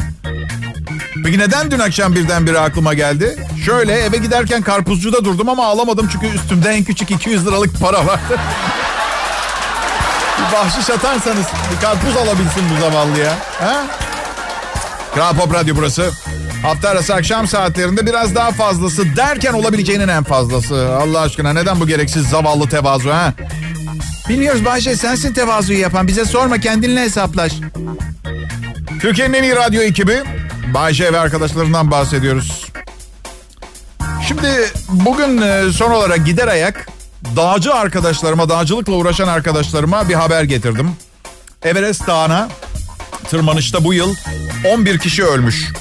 Peki 1.25 1.39
neden 1.39 1.71
dün 1.71 1.79
akşam 1.79 2.15
birdenbire 2.15 2.59
aklıma 2.59 2.95
geldi? 2.95 3.37
Şöyle 3.65 3.93
eve 3.93 4.17
giderken 4.17 4.63
karpuzcuda 4.63 5.25
durdum 5.25 5.49
ama 5.49 5.67
alamadım 5.67 6.09
çünkü 6.13 6.27
üstümde 6.27 6.71
en 6.71 6.85
küçük 6.85 7.11
200 7.11 7.47
liralık 7.47 7.81
para 7.81 8.07
var. 8.07 8.21
bir 10.39 10.57
bahşiş 10.57 10.91
atarsanız 10.91 11.47
bir 11.75 11.81
karpuz 11.81 12.17
alabilsin 12.17 12.63
bu 12.77 12.81
zavallı 12.81 13.19
ya. 13.19 13.35
Ha? 13.61 13.87
Kral 15.15 15.37
Pop 15.37 15.55
Radyo 15.55 15.77
burası. 15.77 16.11
Hafta 16.63 16.89
arası 16.89 17.15
akşam 17.15 17.47
saatlerinde 17.47 18.07
biraz 18.07 18.35
daha 18.35 18.51
fazlası 18.51 19.17
derken 19.17 19.53
olabileceğinin 19.53 20.09
en 20.09 20.25
fazlası. 20.25 20.97
Allah 21.03 21.21
aşkına 21.21 21.53
neden 21.53 21.81
bu 21.81 21.87
gereksiz 21.87 22.29
zavallı 22.29 22.69
tevazu 22.69 23.11
ha? 23.11 23.33
Bilmiyoruz 24.29 24.65
Bahçe 24.65 24.97
sensin 24.97 25.33
tevazuyu 25.33 25.79
yapan. 25.81 26.09
Bize 26.09 26.25
sorma 26.25 26.59
kendinle 26.59 27.01
hesaplaş. 27.01 27.53
Türkiye'nin 29.01 29.35
en 29.35 29.43
iyi 29.43 29.57
radyo 29.57 29.83
ekibi. 29.83 30.23
Bayce 30.75 31.13
ve 31.13 31.19
arkadaşlarından 31.19 31.91
bahsediyoruz. 31.91 32.71
Şimdi 34.29 34.49
bugün 34.89 35.43
e, 35.43 35.73
son 35.73 35.91
olarak 35.91 36.27
gider 36.27 36.49
ayak 36.49 36.89
dağcı 37.37 37.75
arkadaşlarıma, 37.75 38.49
dağcılıkla 38.49 38.93
uğraşan 38.93 39.29
arkadaşlarıma 39.29 40.09
bir 40.09 40.15
haber 40.15 40.43
getirdim. 40.43 40.91
Everest 41.63 42.07
Dağı'na 42.07 42.49
tırmanışta 43.31 43.85
bu 43.85 43.95
yıl 43.95 44.15
11 44.69 44.99
kişi 44.99 45.25
ölmüş. 45.25 45.73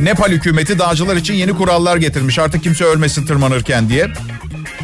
Nepal 0.00 0.28
hükümeti 0.28 0.78
dağcılar 0.78 1.16
için 1.16 1.34
yeni 1.34 1.56
kurallar 1.56 1.96
getirmiş. 1.96 2.38
Artık 2.38 2.62
kimse 2.62 2.84
ölmesin 2.84 3.26
tırmanırken 3.26 3.88
diye. 3.88 4.06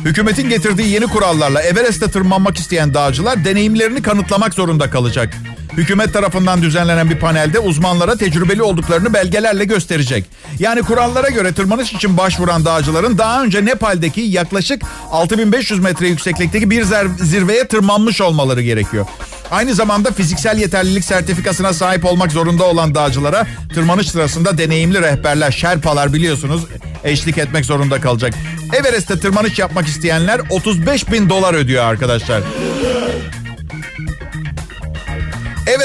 Hükümetin 0.05 0.49
getirdiği 0.49 0.89
yeni 0.89 1.07
kurallarla 1.07 1.63
Everest'te 1.63 2.11
tırmanmak 2.11 2.57
isteyen 2.57 2.95
dağcılar 2.95 3.45
deneyimlerini 3.45 4.03
kanıtlamak 4.03 4.55
zorunda 4.55 4.91
kalacak. 4.91 5.35
Hükümet 5.77 6.13
tarafından 6.13 6.63
düzenlenen 6.63 7.11
bir 7.11 7.19
panelde 7.19 7.59
uzmanlara 7.59 8.17
tecrübeli 8.17 8.63
olduklarını 8.63 9.15
belgelerle 9.15 9.65
gösterecek. 9.65 10.25
Yani 10.59 10.83
kurallara 10.83 11.29
göre 11.29 11.53
tırmanış 11.53 11.93
için 11.93 12.17
başvuran 12.17 12.65
dağcıların 12.65 13.19
daha 13.19 13.43
önce 13.43 13.65
Nepal'deki 13.65 14.21
yaklaşık 14.21 14.83
6500 15.11 15.81
metre 15.81 16.09
yükseklikteki 16.09 16.71
bir 16.71 16.85
zirveye 17.21 17.69
tırmanmış 17.69 18.21
olmaları 18.21 18.63
gerekiyor. 18.63 19.07
Aynı 19.51 19.75
zamanda 19.75 20.13
fiziksel 20.13 20.59
yeterlilik 20.59 21.05
sertifikasına 21.05 21.73
sahip 21.73 22.05
olmak 22.05 22.33
zorunda 22.33 22.65
olan 22.65 22.95
dağcılara 22.95 23.47
tırmanış 23.75 24.11
sırasında 24.11 24.59
deneyimli 24.59 25.03
rehberler, 25.03 25.51
şerpalar 25.51 26.13
biliyorsunuz 26.13 26.63
eşlik 27.05 27.39
etmek 27.39 27.65
zorunda 27.65 28.01
kalacak. 28.01 28.35
Everest'te 28.73 29.21
tırmanış 29.21 29.59
yapmak 29.59 29.87
isteyenler 29.87 30.41
35 30.51 31.13
bin 31.13 31.29
dolar 31.31 31.55
ödüyor 31.55 31.85
arkadaşlar. 31.85 32.43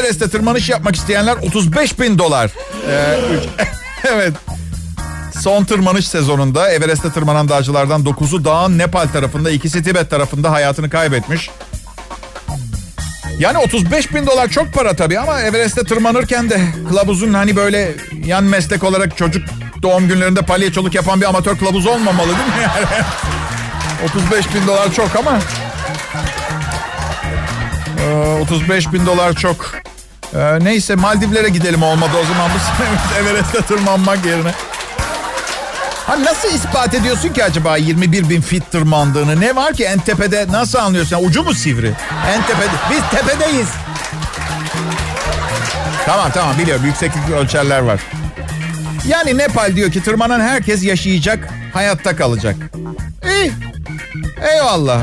Everest'te 0.08 0.30
tırmanış 0.30 0.70
yapmak 0.70 0.96
isteyenler 0.96 1.36
35 1.36 2.00
bin 2.00 2.18
dolar. 2.18 2.52
Ee, 2.90 3.20
evet. 4.04 4.34
Son 5.42 5.64
tırmanış 5.64 6.08
sezonunda 6.08 6.72
Everest'te 6.72 7.12
tırmanan 7.12 7.50
dağcılardan 7.50 8.04
9'u 8.04 8.46
dağın 8.46 8.78
Nepal 8.78 9.08
tarafında, 9.08 9.52
ikisi 9.52 9.84
Tibet 9.84 10.10
tarafında 10.10 10.52
hayatını 10.52 10.90
kaybetmiş. 10.90 11.50
Yani 13.40 13.58
35 13.58 14.14
bin 14.14 14.28
dolar 14.28 14.48
çok 14.48 14.74
para 14.74 14.96
tabii 14.96 15.20
ama 15.20 15.42
Everest'te 15.42 15.84
tırmanırken 15.84 16.50
de 16.50 16.62
kılavuzun 16.90 17.34
hani 17.34 17.56
böyle 17.56 17.96
yan 18.26 18.44
meslek 18.44 18.84
olarak 18.84 19.18
çocuk 19.18 19.44
doğum 19.82 20.08
günlerinde 20.08 20.42
palyaçoluk 20.42 20.96
yapan 20.96 21.22
bir 21.22 21.26
amatör 21.26 21.58
kılavuz 21.58 21.88
olmamalı 21.88 22.28
değil 22.28 22.38
mi 22.38 22.62
yani? 22.62 23.06
35 24.10 24.56
bin 24.56 24.68
dolar 24.68 24.94
çok 24.94 25.16
ama 25.16 25.40
35 28.42 28.94
bin 28.94 29.06
dolar 29.06 29.34
çok. 29.34 29.87
Ee, 30.36 30.60
neyse 30.62 30.96
Maldivlere 30.96 31.50
gidelim 31.50 31.84
olmadı 31.84 32.12
o 32.24 32.26
zaman 32.26 32.52
bu 32.56 32.60
sene 32.60 33.20
Everest'e 33.30 33.62
tırmanmak 33.62 34.26
yerine. 34.26 34.52
Ha 36.08 36.24
nasıl 36.24 36.54
ispat 36.56 36.94
ediyorsun 36.94 37.30
ki 37.30 37.44
acaba 37.44 37.78
21 37.78 38.30
bin 38.30 38.42
fit 38.42 38.72
tırmandığını? 38.72 39.42
Ne 39.42 39.56
var 39.56 39.74
ki 39.74 39.84
en 39.84 40.00
tepede 40.00 40.46
nasıl 40.52 40.80
anlıyorsun? 40.80 41.18
Ucu 41.24 41.44
mu 41.44 41.54
sivri? 41.54 41.94
En 42.34 42.42
tepede. 42.42 42.72
Biz 42.92 43.20
tepedeyiz. 43.20 43.68
Tamam 46.06 46.32
tamam 46.32 46.58
biliyorum 46.58 46.86
yükseklik 46.86 47.30
ölçerler 47.30 47.80
var. 47.80 48.00
Yani 49.08 49.38
Nepal 49.38 49.76
diyor 49.76 49.92
ki 49.92 50.04
tırmanan 50.04 50.40
herkes 50.40 50.84
yaşayacak, 50.84 51.50
hayatta 51.74 52.16
kalacak. 52.16 52.56
İyi. 53.26 53.52
Eyvallah. 54.54 55.00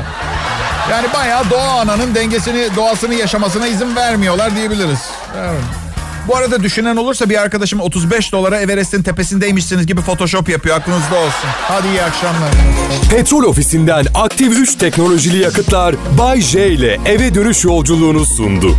Yani 0.91 1.07
bayağı 1.13 1.49
doğa 1.49 1.79
ananın 1.79 2.15
dengesini, 2.15 2.75
doğasını 2.75 3.15
yaşamasına 3.15 3.67
izin 3.67 3.95
vermiyorlar 3.95 4.55
diyebiliriz. 4.55 4.99
Evet. 5.37 5.61
Bu 6.27 6.35
arada 6.35 6.63
düşünen 6.63 6.95
olursa 6.95 7.29
bir 7.29 7.41
arkadaşım 7.41 7.79
35 7.81 8.31
dolara 8.31 8.59
Everest'in 8.59 9.03
tepesindeymişsiniz 9.03 9.87
gibi 9.87 10.01
Photoshop 10.01 10.49
yapıyor. 10.49 10.77
Aklınızda 10.77 11.15
olsun. 11.15 11.49
Hadi 11.61 11.87
iyi 11.87 12.01
akşamlar. 12.03 12.49
Petrol 13.09 13.43
ofisinden 13.43 14.05
aktif 14.13 14.57
3 14.59 14.75
teknolojili 14.75 15.37
yakıtlar 15.37 15.95
Bay 16.17 16.41
J 16.41 16.67
ile 16.67 16.99
eve 17.05 17.35
dönüş 17.35 17.63
yolculuğunu 17.63 18.25
sundu. 18.25 18.75